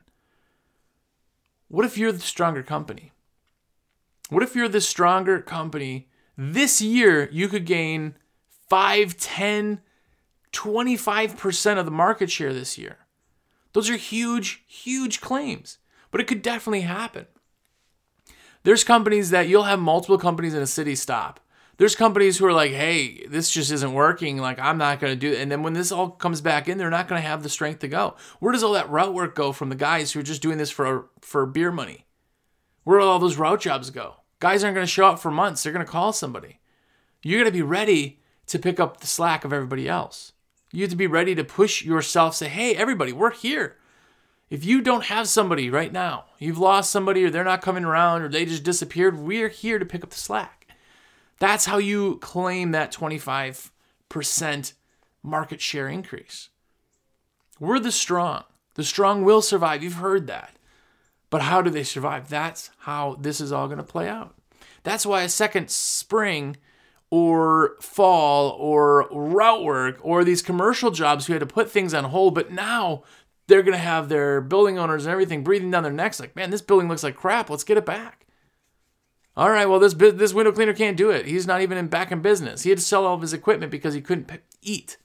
What 1.68 1.86
if 1.86 1.96
you're 1.96 2.12
the 2.12 2.20
stronger 2.20 2.62
company? 2.62 3.12
What 4.28 4.42
if 4.42 4.54
you're 4.54 4.68
the 4.68 4.82
stronger 4.82 5.40
company? 5.40 6.10
This 6.36 6.82
year, 6.82 7.30
you 7.32 7.48
could 7.48 7.64
gain 7.64 8.14
5, 8.68 9.16
10, 9.16 9.80
25% 10.52 11.78
of 11.78 11.84
the 11.86 11.90
market 11.90 12.30
share 12.30 12.52
this 12.52 12.76
year. 12.76 13.05
Those 13.76 13.90
are 13.90 13.96
huge, 13.96 14.64
huge 14.66 15.20
claims, 15.20 15.76
but 16.10 16.20
it 16.20 16.26
could 16.26 16.40
definitely 16.40 16.80
happen. 16.80 17.26
There's 18.62 18.82
companies 18.82 19.28
that 19.30 19.48
you'll 19.48 19.64
have 19.64 19.78
multiple 19.78 20.18
companies 20.18 20.54
in 20.54 20.62
a 20.62 20.66
city 20.66 20.94
stop 20.94 21.40
there's 21.78 21.94
companies 21.94 22.38
who 22.38 22.46
are 22.46 22.52
like, 22.52 22.72
hey, 22.72 23.26
this 23.28 23.50
just 23.50 23.70
isn't 23.70 23.92
working. 23.92 24.38
Like, 24.38 24.58
I'm 24.58 24.78
not 24.78 24.98
going 24.98 25.12
to 25.12 25.18
do 25.18 25.32
it. 25.32 25.40
And 25.40 25.52
then 25.52 25.62
when 25.62 25.74
this 25.74 25.92
all 25.92 26.10
comes 26.10 26.40
back 26.40 26.68
in, 26.68 26.78
they're 26.78 26.90
not 26.90 27.08
going 27.08 27.20
to 27.20 27.28
have 27.28 27.42
the 27.42 27.48
strength 27.48 27.80
to 27.80 27.88
go. 27.88 28.16
Where 28.40 28.52
does 28.52 28.62
all 28.62 28.72
that 28.72 28.88
route 28.88 29.12
work 29.12 29.34
go 29.34 29.52
from 29.52 29.68
the 29.68 29.74
guys 29.74 30.12
who 30.12 30.20
are 30.20 30.24
just 30.24 30.42
doing 30.42 30.58
this 30.58 30.70
for, 30.70 31.10
for 31.20 31.44
beer 31.44 31.70
money? 31.70 32.06
Where 32.84 33.00
all 33.00 33.18
those 33.18 33.36
route 33.36 33.60
jobs 33.60 33.90
go? 33.90 34.16
Guys 34.38 34.64
aren't 34.64 34.74
going 34.74 34.86
to 34.86 34.92
show 34.92 35.06
up 35.06 35.18
for 35.18 35.30
months. 35.30 35.62
They're 35.62 35.72
going 35.72 35.84
to 35.84 35.90
call 35.90 36.12
somebody. 36.12 36.60
You're 37.22 37.40
going 37.40 37.52
to 37.52 37.58
be 37.58 37.62
ready 37.62 38.20
to 38.46 38.58
pick 38.58 38.80
up 38.80 39.00
the 39.00 39.06
slack 39.06 39.44
of 39.44 39.52
everybody 39.52 39.88
else. 39.88 40.32
You 40.76 40.82
have 40.82 40.90
to 40.90 40.96
be 40.96 41.06
ready 41.06 41.34
to 41.34 41.42
push 41.42 41.82
yourself, 41.82 42.36
say, 42.36 42.48
hey, 42.48 42.76
everybody, 42.76 43.10
we're 43.10 43.30
here. 43.30 43.76
If 44.50 44.62
you 44.62 44.82
don't 44.82 45.04
have 45.04 45.26
somebody 45.26 45.70
right 45.70 45.90
now, 45.90 46.26
you've 46.38 46.58
lost 46.58 46.90
somebody 46.90 47.24
or 47.24 47.30
they're 47.30 47.44
not 47.44 47.62
coming 47.62 47.86
around 47.86 48.20
or 48.20 48.28
they 48.28 48.44
just 48.44 48.62
disappeared, 48.62 49.18
we're 49.18 49.48
here 49.48 49.78
to 49.78 49.86
pick 49.86 50.04
up 50.04 50.10
the 50.10 50.18
slack. 50.18 50.66
That's 51.38 51.64
how 51.64 51.78
you 51.78 52.18
claim 52.18 52.72
that 52.72 52.92
25% 52.92 53.70
market 55.22 55.62
share 55.62 55.88
increase. 55.88 56.50
We're 57.58 57.80
the 57.80 57.90
strong. 57.90 58.44
The 58.74 58.84
strong 58.84 59.24
will 59.24 59.40
survive. 59.40 59.82
You've 59.82 59.94
heard 59.94 60.26
that. 60.26 60.56
But 61.30 61.40
how 61.40 61.62
do 61.62 61.70
they 61.70 61.84
survive? 61.84 62.28
That's 62.28 62.68
how 62.80 63.16
this 63.18 63.40
is 63.40 63.50
all 63.50 63.68
going 63.68 63.78
to 63.78 63.82
play 63.82 64.10
out. 64.10 64.34
That's 64.82 65.06
why 65.06 65.22
a 65.22 65.30
second 65.30 65.70
spring 65.70 66.58
or 67.16 67.76
fall 67.80 68.50
or 68.50 69.08
route 69.10 69.64
work 69.64 69.98
or 70.02 70.22
these 70.22 70.42
commercial 70.42 70.90
jobs 70.90 71.24
who 71.26 71.32
had 71.32 71.40
to 71.40 71.46
put 71.46 71.70
things 71.70 71.94
on 71.94 72.04
hold, 72.04 72.34
but 72.34 72.52
now 72.52 73.02
they're 73.46 73.62
going 73.62 73.72
to 73.72 73.78
have 73.78 74.10
their 74.10 74.42
building 74.42 74.78
owners 74.78 75.06
and 75.06 75.12
everything 75.12 75.42
breathing 75.42 75.70
down 75.70 75.82
their 75.82 75.90
necks 75.90 76.20
like, 76.20 76.36
man, 76.36 76.50
this 76.50 76.60
building 76.60 76.88
looks 76.88 77.02
like 77.02 77.16
crap. 77.16 77.48
Let's 77.48 77.64
get 77.64 77.78
it 77.78 77.86
back. 77.86 78.26
All 79.34 79.48
right, 79.48 79.66
well 79.66 79.78
this 79.78 79.94
this 79.94 80.34
window 80.34 80.52
cleaner 80.52 80.74
can't 80.74 80.96
do 80.96 81.10
it. 81.10 81.24
He's 81.24 81.46
not 81.46 81.62
even 81.62 81.78
in 81.78 81.88
back 81.88 82.12
in 82.12 82.20
business. 82.20 82.64
He 82.64 82.70
had 82.70 82.78
to 82.78 82.84
sell 82.84 83.06
all 83.06 83.14
of 83.14 83.22
his 83.22 83.32
equipment 83.32 83.72
because 83.72 83.94
he 83.94 84.02
couldn't 84.02 84.30
eat. 84.60 84.98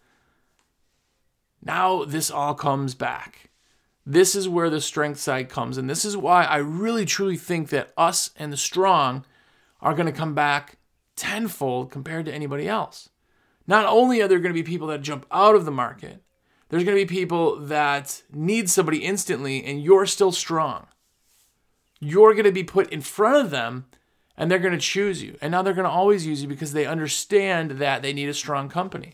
Now 1.64 2.04
this 2.04 2.30
all 2.30 2.56
comes 2.56 2.94
back. 2.94 3.52
This 4.06 4.36
is 4.36 4.50
where 4.50 4.70
the 4.70 4.82
strength 4.82 5.20
side 5.20 5.48
comes, 5.48 5.78
and 5.78 5.90
this 5.90 6.04
is 6.04 6.18
why 6.18 6.44
I 6.44 6.58
really 6.58 7.06
truly 7.06 7.38
think 7.38 7.70
that 7.70 7.94
us 7.96 8.32
and 8.36 8.52
the 8.52 8.58
strong 8.58 9.24
are 9.80 9.94
going 9.94 10.08
to 10.08 10.12
come 10.12 10.34
back 10.34 10.78
tenfold 11.16 11.92
compared 11.92 12.26
to 12.26 12.34
anybody 12.34 12.68
else. 12.68 13.10
Not 13.68 13.86
only 13.86 14.22
are 14.22 14.28
there 14.28 14.40
going 14.40 14.54
to 14.54 14.62
be 14.62 14.70
people 14.70 14.88
that 14.88 15.02
jump 15.02 15.26
out 15.32 15.56
of 15.56 15.66
the 15.66 15.72
market, 15.72 16.24
there's 16.70 16.84
going 16.84 16.98
to 16.98 17.06
be 17.06 17.16
people 17.16 17.58
that 17.60 18.22
need 18.32 18.70
somebody 18.70 19.00
instantly, 19.00 19.64
and 19.64 19.84
you're 19.84 20.06
still 20.06 20.32
strong. 20.32 20.88
You're 22.00 22.34
going 22.34 22.46
to 22.46 22.52
be 22.52 22.64
put 22.64 22.92
in 22.92 23.02
front 23.02 23.46
of 23.46 23.52
them 23.52 23.86
and 24.38 24.50
they're 24.50 24.60
going 24.60 24.74
to 24.74 24.80
choose 24.80 25.22
you. 25.22 25.38
And 25.40 25.52
now 25.52 25.62
they're 25.62 25.76
going 25.76 25.86
to 25.86 25.92
always 25.92 26.26
use 26.26 26.42
you 26.42 26.48
because 26.48 26.74
they 26.74 26.88
understand 26.88 27.72
that 27.72 28.02
they 28.02 28.12
need 28.12 28.28
a 28.28 28.34
strong 28.34 28.70
company. 28.70 29.14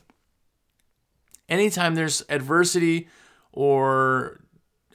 Anytime 1.50 1.96
there's 1.96 2.24
adversity 2.30 3.10
or 3.52 4.40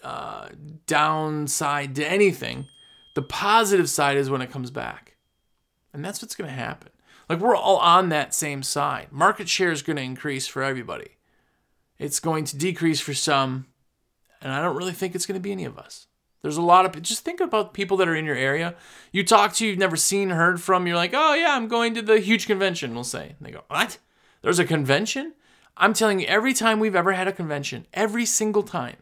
uh, 0.02 0.48
downside 0.86 1.94
to 1.96 2.06
anything, 2.06 2.66
the 3.14 3.22
positive 3.22 3.90
side 3.90 4.16
is 4.16 4.30
when 4.30 4.40
it 4.40 4.50
comes 4.50 4.70
back. 4.70 5.11
And 5.92 6.04
that's 6.04 6.22
what's 6.22 6.34
going 6.34 6.48
to 6.48 6.56
happen. 6.56 6.90
Like 7.28 7.38
we're 7.38 7.56
all 7.56 7.78
on 7.78 8.08
that 8.08 8.34
same 8.34 8.62
side. 8.62 9.08
Market 9.10 9.48
share 9.48 9.72
is 9.72 9.82
going 9.82 9.96
to 9.96 10.02
increase 10.02 10.46
for 10.46 10.62
everybody. 10.62 11.16
It's 11.98 12.20
going 12.20 12.44
to 12.46 12.56
decrease 12.56 13.00
for 13.00 13.14
some, 13.14 13.66
and 14.40 14.52
I 14.52 14.60
don't 14.60 14.76
really 14.76 14.92
think 14.92 15.14
it's 15.14 15.26
going 15.26 15.38
to 15.38 15.40
be 15.40 15.52
any 15.52 15.64
of 15.64 15.78
us. 15.78 16.08
There's 16.42 16.56
a 16.56 16.62
lot 16.62 16.84
of 16.84 17.00
just 17.02 17.24
think 17.24 17.40
about 17.40 17.72
people 17.72 17.96
that 17.98 18.08
are 18.08 18.16
in 18.16 18.24
your 18.24 18.36
area. 18.36 18.74
You 19.12 19.22
talk 19.22 19.52
to, 19.54 19.66
you've 19.66 19.78
never 19.78 19.96
seen, 19.96 20.30
heard 20.30 20.60
from. 20.60 20.86
You're 20.86 20.96
like, 20.96 21.12
oh 21.14 21.34
yeah, 21.34 21.54
I'm 21.54 21.68
going 21.68 21.94
to 21.94 22.02
the 22.02 22.18
huge 22.18 22.46
convention. 22.46 22.94
We'll 22.94 23.04
say, 23.04 23.36
and 23.38 23.46
they 23.46 23.52
go, 23.52 23.62
what? 23.68 23.98
There's 24.42 24.58
a 24.58 24.64
convention? 24.64 25.34
I'm 25.76 25.94
telling 25.94 26.18
you, 26.18 26.26
every 26.26 26.52
time 26.52 26.80
we've 26.80 26.96
ever 26.96 27.12
had 27.12 27.28
a 27.28 27.32
convention, 27.32 27.86
every 27.94 28.26
single 28.26 28.64
time, 28.64 28.96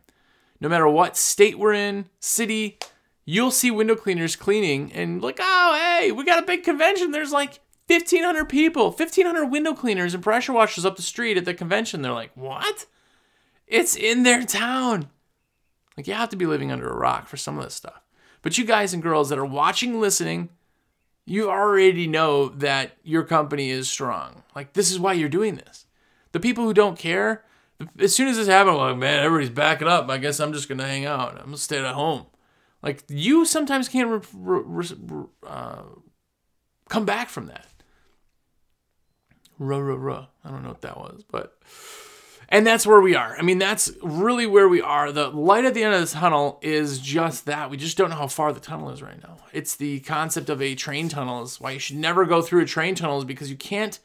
no 0.61 0.68
matter 0.68 0.87
what 0.87 1.16
state 1.16 1.59
we're 1.59 1.72
in, 1.72 2.07
city, 2.20 2.79
you'll 3.24 3.50
see 3.50 3.70
window 3.70 3.94
cleaners 3.94 4.37
cleaning 4.37 4.92
and 4.92 5.22
like, 5.22 5.38
oh 5.40 5.98
hey, 5.98 6.12
we 6.12 6.24
got 6.24 6.42
a 6.42 6.46
big 6.46 6.62
convention. 6.64 7.11
There's 7.11 7.33
like 7.33 7.61
1,500 7.87 8.44
people, 8.48 8.87
1,500 8.90 9.46
window 9.46 9.74
cleaners 9.74 10.14
and 10.14 10.22
pressure 10.22 10.52
washers 10.52 10.85
up 10.85 10.96
the 10.96 11.02
street 11.02 11.37
at 11.37 11.44
the 11.44 11.54
convention. 11.54 12.02
They're 12.02 12.12
like, 12.12 12.30
what? 12.35 12.87
It's 13.66 13.96
in 13.96 14.22
their 14.22 14.44
town. 14.44 15.09
Like 15.96 16.06
you 16.06 16.14
have 16.14 16.30
to 16.30 16.37
be 16.37 16.46
living 16.46 16.72
under 16.72 16.88
a 16.88 16.96
rock 16.96 17.26
for 17.28 17.37
some 17.37 17.59
of 17.59 17.64
this 17.64 17.74
stuff. 17.74 18.00
But 18.42 18.56
you 18.56 18.64
guys 18.64 18.94
and 18.94 19.02
girls 19.02 19.28
that 19.28 19.38
are 19.38 19.44
watching, 19.44 20.00
listening, 20.00 20.48
you 21.26 21.50
already 21.50 22.06
know 22.06 22.48
that 22.48 22.92
your 23.02 23.22
company 23.22 23.70
is 23.70 23.88
strong. 23.88 24.42
Like 24.54 24.72
this 24.72 24.90
is 24.90 24.98
why 24.98 25.12
you're 25.12 25.28
doing 25.28 25.56
this. 25.56 25.87
The 26.33 26.40
people 26.40 26.64
who 26.64 26.74
don't 26.74 26.98
care, 26.98 27.44
as 27.98 28.14
soon 28.14 28.28
as 28.28 28.37
this 28.37 28.48
happens, 28.48 28.78
like 28.78 28.96
man, 28.96 29.24
everybody's 29.24 29.50
backing 29.50 29.88
up. 29.88 30.09
I 30.09 30.18
guess 30.18 30.40
I'm 30.40 30.52
just 30.52 30.68
gonna 30.68 30.87
hang 30.87 31.06
out. 31.06 31.33
I'm 31.33 31.46
gonna 31.46 31.56
stay 31.56 31.78
at 31.78 31.94
home. 31.94 32.26
Like 32.83 33.05
you 33.09 33.45
sometimes 33.45 33.88
can't 33.88 34.09
re- 34.09 34.62
re- 34.62 34.97
re- 34.97 35.27
uh, 35.47 35.83
come 36.88 37.05
back 37.05 37.29
from 37.29 37.47
that. 37.47 37.66
Ruh, 39.59 39.79
ruh, 39.79 39.97
ruh. 39.97 40.27
I 40.45 40.51
don't 40.51 40.62
know 40.62 40.71
what 40.71 40.81
that 40.81 40.97
was, 40.97 41.23
but 41.31 41.59
and 42.49 42.66
that's 42.66 42.87
where 42.87 43.01
we 43.01 43.14
are. 43.14 43.37
I 43.38 43.43
mean, 43.43 43.59
that's 43.59 43.93
really 44.03 44.47
where 44.47 44.69
we 44.69 44.81
are. 44.81 45.12
The 45.12 45.29
light 45.29 45.64
at 45.64 45.75
the 45.75 45.85
end 45.85 45.95
of 45.95 46.01
the 46.01 46.14
tunnel 46.14 46.59
is 46.62 46.99
just 46.99 47.47
that. 47.47 47.71
We 47.71 47.77
just 47.77 47.97
don't 47.97 48.11
know 48.11 48.16
how 48.16 48.27
far 48.27 48.53
the 48.53 48.61
tunnel 48.61 48.90
is 48.90 49.03
right 49.03 49.23
now. 49.23 49.37
It's 49.53 49.77
the 49.77 50.01
concept 50.01 50.49
of 50.49 50.61
a 50.61 50.75
train 50.75 51.09
tunnel 51.09 51.43
is 51.45 51.61
why 51.61 51.73
you 51.73 51.79
should 51.79 51.97
never 51.97 52.25
go 52.25 52.43
through 52.43 52.62
a 52.62 52.66
train 52.66 52.97
tunnel 52.97 53.19
is 53.19 53.25
because 53.25 53.51
you 53.51 53.57
can't 53.57 54.01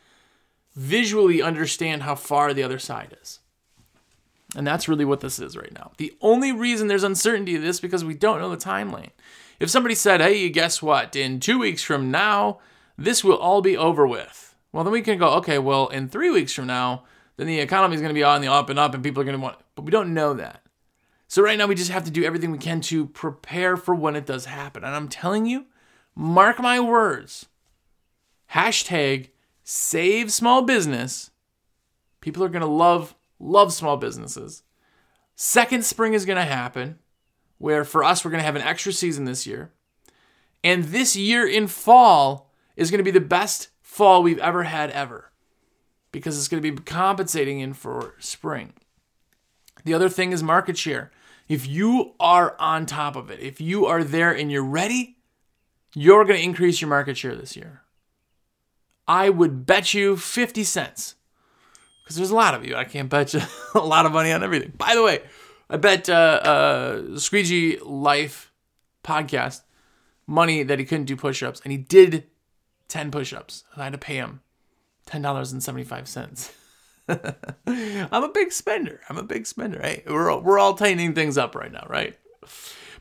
visually 0.76 1.42
understand 1.42 2.04
how 2.04 2.16
far 2.16 2.54
the 2.54 2.64
other 2.64 2.80
side 2.80 3.18
is. 3.22 3.40
And 4.56 4.66
that's 4.66 4.88
really 4.88 5.06
what 5.06 5.20
this 5.20 5.40
is 5.40 5.58
right 5.58 5.74
now. 5.74 5.92
The 5.98 6.14
only 6.22 6.52
reason 6.52 6.88
there's 6.88 7.04
uncertainty 7.04 7.56
of 7.56 7.62
this 7.62 7.80
because 7.80 8.06
we 8.06 8.14
don't 8.14 8.40
know 8.40 8.50
the 8.50 8.58
timeline. 8.58 9.12
If 9.60 9.70
somebody 9.70 9.96
said, 9.96 10.22
"Hey, 10.22 10.50
guess 10.50 10.82
what? 10.82 11.16
In 11.16 11.40
2 11.40 11.60
weeks 11.60 11.84
from 11.84 12.12
now, 12.12 12.60
this 12.98 13.24
will 13.24 13.38
all 13.38 13.62
be 13.62 13.76
over 13.76 14.08
with." 14.08 14.56
Well, 14.72 14.84
then 14.84 14.94
we 14.94 15.02
can 15.02 15.18
go, 15.18 15.30
"Okay, 15.36 15.60
well, 15.60 15.88
in 15.88 16.10
3 16.10 16.30
weeks 16.30 16.54
from 16.54 16.68
now, 16.68 17.04
then 17.38 17.48
the 17.48 17.60
economy 17.60 17.96
is 17.96 18.02
going 18.02 18.10
to 18.10 18.14
be 18.14 18.24
on 18.24 18.42
the 18.42 18.48
up 18.48 18.70
and 18.70 18.80
up 18.80 18.94
and 18.94 19.04
people 19.04 19.22
are 19.22 19.26
going 19.26 19.38
to 19.38 19.44
want 19.44 19.58
but 19.76 19.84
we 19.84 19.92
don't 19.92 20.14
know 20.14 20.34
that 20.34 20.62
so 21.28 21.42
right 21.42 21.58
now 21.58 21.68
we 21.68 21.76
just 21.76 21.92
have 21.92 22.06
to 22.06 22.12
do 22.12 22.24
everything 22.24 22.52
we 22.52 22.58
can 22.58 22.82
to 22.82 23.08
prepare 23.08 23.76
for 23.78 23.94
when 23.94 24.16
it 24.16 24.26
does 24.26 24.46
happen 24.46 24.84
and 24.84 24.96
i'm 24.96 25.08
telling 25.08 25.46
you 25.46 25.66
mark 26.16 26.60
my 26.60 26.80
words 26.80 27.48
hashtag 28.54 29.30
save 29.64 30.32
small 30.32 30.62
business 30.62 31.32
people 32.22 32.44
are 32.44 32.50
going 32.50 32.62
to 32.62 32.68
love 32.68 33.16
love 33.40 33.74
small 33.74 33.98
businesses 33.98 34.64
second 35.36 35.86
spring 35.86 36.14
is 36.14 36.26
going 36.26 36.38
to 36.38 36.44
happen 36.44 36.98
where 37.58 37.84
for 37.84 38.04
us 38.04 38.24
we're 38.24 38.32
going 38.32 38.42
to 38.42 38.46
have 38.46 38.56
an 38.56 38.62
extra 38.62 38.92
season 38.92 39.26
this 39.26 39.46
year 39.46 39.72
and 40.64 40.86
this 40.86 41.16
year 41.16 41.48
in 41.48 41.68
fall 41.68 42.52
is 42.76 42.90
going 42.90 42.98
to 42.98 43.04
be 43.04 43.12
the 43.12 43.20
best 43.20 43.70
fall 43.82 44.24
we've 44.24 44.40
ever 44.40 44.64
had 44.64 44.90
ever 44.92 45.32
because 46.12 46.38
it's 46.38 46.48
going 46.48 46.64
to 46.64 46.72
be 46.72 46.82
compensating 46.82 47.60
in 47.60 47.74
for 47.74 48.16
spring. 48.20 48.74
The 49.84 49.94
other 49.94 50.10
thing 50.10 50.32
is 50.32 50.42
market 50.42 50.78
share. 50.78 51.12
If 51.48 51.68
you 51.68 52.14
are 52.20 52.56
on 52.58 52.86
top 52.86 53.16
of 53.16 53.30
it, 53.30 53.42
if 53.42 53.60
you 53.62 53.86
are 53.86 54.04
there 54.04 54.32
and 54.32 54.52
you're 54.52 54.64
ready, 54.64 55.18
you're 55.94 56.24
going 56.24 56.38
to 56.38 56.44
increase 56.44 56.82
your 56.82 56.90
market 56.90 57.18
share 57.18 57.36
this 57.36 57.56
year. 57.56 57.82
I 59.08 59.30
would 59.30 59.66
bet 59.66 59.94
you 59.94 60.18
50 60.18 60.64
cents. 60.64 61.15
Because 62.06 62.18
there's 62.18 62.30
a 62.30 62.36
lot 62.36 62.54
of 62.54 62.64
you. 62.64 62.76
I 62.76 62.84
can't 62.84 63.10
bet 63.10 63.34
you 63.34 63.42
a 63.76 63.80
lot 63.80 64.06
of 64.06 64.12
money 64.12 64.32
on 64.32 64.44
everything. 64.44 64.72
By 64.78 64.94
the 64.94 65.04
way, 65.04 65.24
I 65.70 65.78
bet 65.78 66.08
uh, 66.08 66.14
uh, 66.14 67.18
Squeegee 67.18 67.80
Life 67.80 68.54
podcast 69.04 69.62
money 70.28 70.62
that 70.62 70.78
he 70.78 70.86
couldn't 70.86 71.06
do 71.06 71.16
push 71.16 71.42
ups, 71.42 71.62
and 71.64 71.72
he 71.72 71.78
did 71.80 72.28
10 72.90 73.10
push 73.10 73.34
ups. 73.34 73.64
I 73.76 73.84
had 73.84 73.94
to 73.94 73.98
pay 73.98 74.18
him 74.18 74.42
$10.75. 75.08 76.52
I'm 78.12 78.24
a 78.24 78.30
big 78.30 78.52
spender. 78.52 79.02
I'm 79.10 79.18
a 79.18 79.24
big 79.24 79.48
spender. 79.48 79.80
Hey, 79.82 80.04
we're 80.08 80.30
all, 80.30 80.42
we're 80.42 80.60
all 80.60 80.76
tightening 80.76 81.14
things 81.14 81.38
up 81.38 81.56
right 81.56 81.72
now, 81.72 81.86
right? 81.90 82.16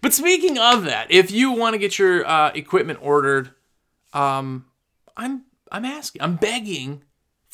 But 0.01 0.13
speaking 0.13 0.59
of 0.59 0.85
that, 0.85 1.11
if 1.11 1.31
you 1.31 1.53
want 1.53 1.75
to 1.75 1.79
get 1.79 1.99
your 1.99 2.27
uh, 2.27 2.53
equipment 2.55 2.99
ordered, 3.03 3.51
um, 4.13 4.67
I'm 5.17 5.45
I'm 5.73 5.85
asking, 5.85 6.23
I'm 6.23 6.37
begging 6.37 7.03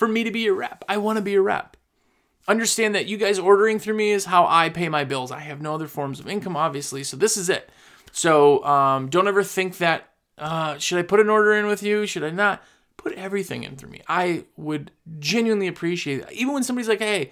for 0.01 0.09
me 0.09 0.25
to 0.25 0.31
be 0.31 0.41
your 0.41 0.55
rep. 0.55 0.83
I 0.89 0.97
want 0.97 1.19
to 1.19 1.23
be 1.23 1.35
a 1.35 1.43
rep. 1.43 1.77
Understand 2.49 2.95
that 2.95 3.05
you 3.07 3.19
guys 3.19 3.39
ordering 3.39 3.79
through 3.79 3.97
me 3.97 4.13
is 4.13 4.25
how 4.25 4.47
I 4.47 4.71
pay 4.71 4.89
my 4.89 5.05
bills. 5.05 5.31
I 5.31 5.41
have 5.41 5.61
no 5.61 5.75
other 5.75 5.89
forms 5.89 6.19
of 6.19 6.27
income, 6.27 6.57
obviously, 6.57 7.05
so 7.05 7.19
this 7.19 7.37
is 7.37 7.51
it. 7.51 7.69
So 8.11 8.65
um, 8.65 9.11
don't 9.11 9.29
ever 9.29 9.45
think 9.45 9.77
that 9.77 10.09
uh, 10.39 10.79
should 10.79 10.99
I 10.99 11.03
put 11.03 11.21
an 11.21 11.29
order 11.29 11.53
in 11.53 11.67
with 11.67 11.83
you? 11.83 12.07
Should 12.07 12.25
I 12.25 12.31
not? 12.31 12.63
Put 12.97 13.13
everything 13.13 13.63
in 13.63 13.77
through 13.77 13.91
me. 13.91 14.01
I 14.09 14.45
would 14.57 14.91
genuinely 15.19 15.67
appreciate 15.67 16.21
it. 16.21 16.33
Even 16.33 16.55
when 16.55 16.63
somebody's 16.63 16.89
like, 16.89 17.01
"Hey, 17.01 17.31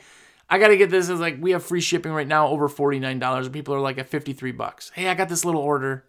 I 0.51 0.59
got 0.59 0.69
to 0.69 0.77
get 0.77 0.91
this," 0.91 1.09
is 1.09 1.21
like 1.21 1.39
we 1.41 1.53
have 1.53 1.65
free 1.65 1.81
shipping 1.81 2.13
right 2.13 2.29
now, 2.29 2.49
over 2.49 2.69
forty 2.69 2.99
nine 2.99 3.19
dollars, 3.19 3.47
and 3.47 3.55
people 3.55 3.75
are 3.75 3.81
like 3.81 3.97
at 3.97 4.11
fifty 4.11 4.35
three 4.35 4.53
bucks. 4.53 4.93
Hey, 4.95 5.09
I 5.09 5.15
got 5.15 5.31
this 5.31 5.45
little 5.47 5.63
order, 5.63 6.05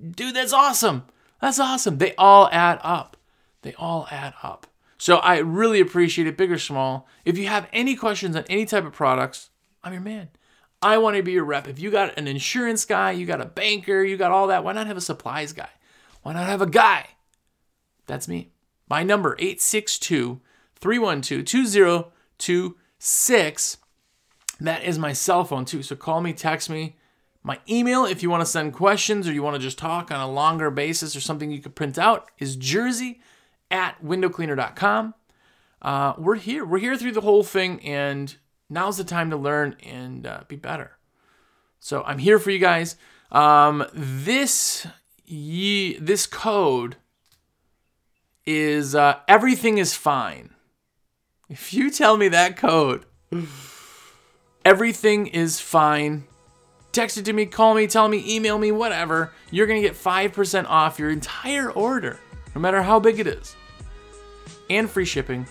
dude. 0.00 0.34
That's 0.34 0.52
awesome. 0.52 1.04
That's 1.40 1.60
awesome. 1.60 1.98
They 1.98 2.16
all 2.16 2.48
add 2.50 2.80
up. 2.82 3.16
They 3.62 3.74
all 3.74 4.08
add 4.10 4.34
up. 4.42 4.66
So 5.02 5.16
I 5.16 5.38
really 5.38 5.80
appreciate 5.80 6.28
it, 6.28 6.36
big 6.36 6.52
or 6.52 6.58
small. 6.60 7.08
If 7.24 7.36
you 7.36 7.48
have 7.48 7.68
any 7.72 7.96
questions 7.96 8.36
on 8.36 8.44
any 8.48 8.64
type 8.64 8.84
of 8.84 8.92
products, 8.92 9.50
I'm 9.82 9.92
your 9.92 10.00
man. 10.00 10.28
I 10.80 10.98
want 10.98 11.16
to 11.16 11.24
be 11.24 11.32
your 11.32 11.44
rep. 11.44 11.66
If 11.66 11.80
you 11.80 11.90
got 11.90 12.16
an 12.16 12.28
insurance 12.28 12.84
guy, 12.84 13.10
you 13.10 13.26
got 13.26 13.40
a 13.40 13.44
banker, 13.44 14.04
you 14.04 14.16
got 14.16 14.30
all 14.30 14.46
that, 14.46 14.62
why 14.62 14.74
not 14.74 14.86
have 14.86 14.96
a 14.96 15.00
supplies 15.00 15.52
guy? 15.52 15.70
Why 16.22 16.34
not 16.34 16.46
have 16.46 16.62
a 16.62 16.68
guy? 16.68 17.08
That's 18.06 18.28
me. 18.28 18.52
My 18.88 19.02
number 19.02 19.34
862 19.40 20.40
312 20.76 21.44
2026. 22.38 23.78
That 24.60 24.84
is 24.84 25.00
my 25.00 25.12
cell 25.12 25.44
phone 25.44 25.64
too. 25.64 25.82
So 25.82 25.96
call 25.96 26.20
me, 26.20 26.32
text 26.32 26.70
me. 26.70 26.94
My 27.42 27.58
email, 27.68 28.04
if 28.04 28.22
you 28.22 28.30
want 28.30 28.42
to 28.42 28.46
send 28.46 28.72
questions 28.72 29.26
or 29.26 29.32
you 29.32 29.42
want 29.42 29.56
to 29.56 29.60
just 29.60 29.78
talk 29.78 30.12
on 30.12 30.20
a 30.20 30.30
longer 30.30 30.70
basis 30.70 31.16
or 31.16 31.20
something 31.20 31.50
you 31.50 31.60
could 31.60 31.74
print 31.74 31.98
out, 31.98 32.30
is 32.38 32.54
jersey 32.54 33.20
at 33.72 34.00
windowcleaner.com. 34.04 35.14
Uh, 35.80 36.12
we're 36.16 36.36
here. 36.36 36.64
We're 36.64 36.78
here 36.78 36.96
through 36.96 37.12
the 37.12 37.22
whole 37.22 37.42
thing, 37.42 37.80
and 37.84 38.36
now's 38.70 38.98
the 38.98 39.04
time 39.04 39.30
to 39.30 39.36
learn 39.36 39.76
and 39.82 40.24
uh, 40.26 40.42
be 40.46 40.54
better. 40.54 40.92
So 41.80 42.04
I'm 42.04 42.18
here 42.18 42.38
for 42.38 42.50
you 42.50 42.60
guys. 42.60 42.94
Um, 43.32 43.84
this 43.92 44.86
ye, 45.24 45.98
this 45.98 46.26
code 46.26 46.96
is 48.46 48.94
uh, 48.94 49.18
everything 49.26 49.78
is 49.78 49.94
fine. 49.94 50.54
If 51.48 51.74
you 51.74 51.90
tell 51.90 52.16
me 52.16 52.28
that 52.28 52.56
code, 52.56 53.04
everything 54.64 55.26
is 55.26 55.60
fine. 55.60 56.24
Text 56.92 57.16
it 57.16 57.24
to 57.24 57.32
me, 57.32 57.46
call 57.46 57.74
me, 57.74 57.86
tell 57.86 58.06
me, 58.06 58.22
email 58.26 58.58
me, 58.58 58.70
whatever. 58.70 59.32
You're 59.50 59.66
gonna 59.66 59.80
get 59.80 59.94
5% 59.94 60.66
off 60.68 60.98
your 60.98 61.10
entire 61.10 61.70
order, 61.70 62.20
no 62.54 62.60
matter 62.60 62.82
how 62.82 63.00
big 63.00 63.18
it 63.18 63.26
is. 63.26 63.56
And 64.72 64.88
free 64.88 65.04
shipping. 65.04 65.46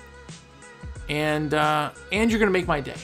And 1.08 1.54
uh, 1.54 1.92
and 2.12 2.32
you're 2.32 2.40
gonna 2.40 2.52
make 2.52 2.68
my 2.68 2.82
day. 2.82 2.98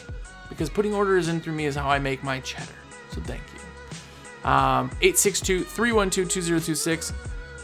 Because 0.50 0.70
putting 0.70 0.94
orders 0.94 1.28
in 1.28 1.40
through 1.40 1.54
me 1.54 1.66
is 1.66 1.76
how 1.76 1.90
I 1.90 2.00
make 2.00 2.24
my 2.24 2.40
cheddar. 2.40 2.72
So 3.12 3.22
thank 3.22 3.42
you. 3.54 4.50
Um, 4.50 4.90
862 5.02 5.64
312 5.64 6.28
2026. 6.28 7.14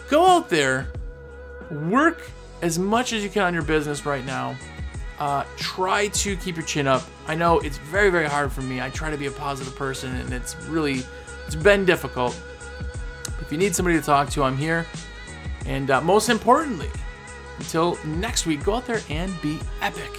Go 0.10 0.28
out 0.28 0.50
there 0.50 0.92
work 1.72 2.30
as 2.62 2.78
much 2.78 3.14
as 3.14 3.24
you 3.24 3.30
can 3.30 3.44
on 3.44 3.54
your 3.54 3.64
business 3.64 4.06
right 4.06 4.26
now. 4.26 4.56
Uh, 5.18 5.46
try 5.58 6.08
to 6.10 6.36
keep 6.38 6.56
your 6.56 6.66
chin 6.66 6.86
up. 6.86 7.04
I 7.28 7.34
know 7.34 7.60
it's 7.60 7.78
very, 7.78 8.10
very 8.10 8.28
hard 8.28 8.52
for 8.52 8.62
me. 8.62 8.82
I 8.82 8.90
try 8.90 9.10
to 9.10 9.18
be 9.18 9.28
a 9.28 9.32
positive 9.32 9.76
person, 9.76 10.14
and 10.16 10.34
it's 10.34 10.56
really, 10.66 11.04
it's 11.48 11.56
been 11.56 11.86
difficult. 11.86 12.40
If 13.42 13.52
you 13.52 13.58
need 13.58 13.76
somebody 13.76 13.98
to 13.98 14.06
talk 14.06 14.30
to, 14.32 14.44
I'm 14.44 14.58
here. 14.58 14.86
And 15.66 15.90
uh, 15.90 16.02
most 16.02 16.30
importantly, 16.30 16.90
until 17.60 17.98
next 18.06 18.46
week, 18.46 18.64
go 18.64 18.76
out 18.76 18.86
there 18.86 19.02
and 19.10 19.34
be 19.42 19.60
epic. 19.82 20.12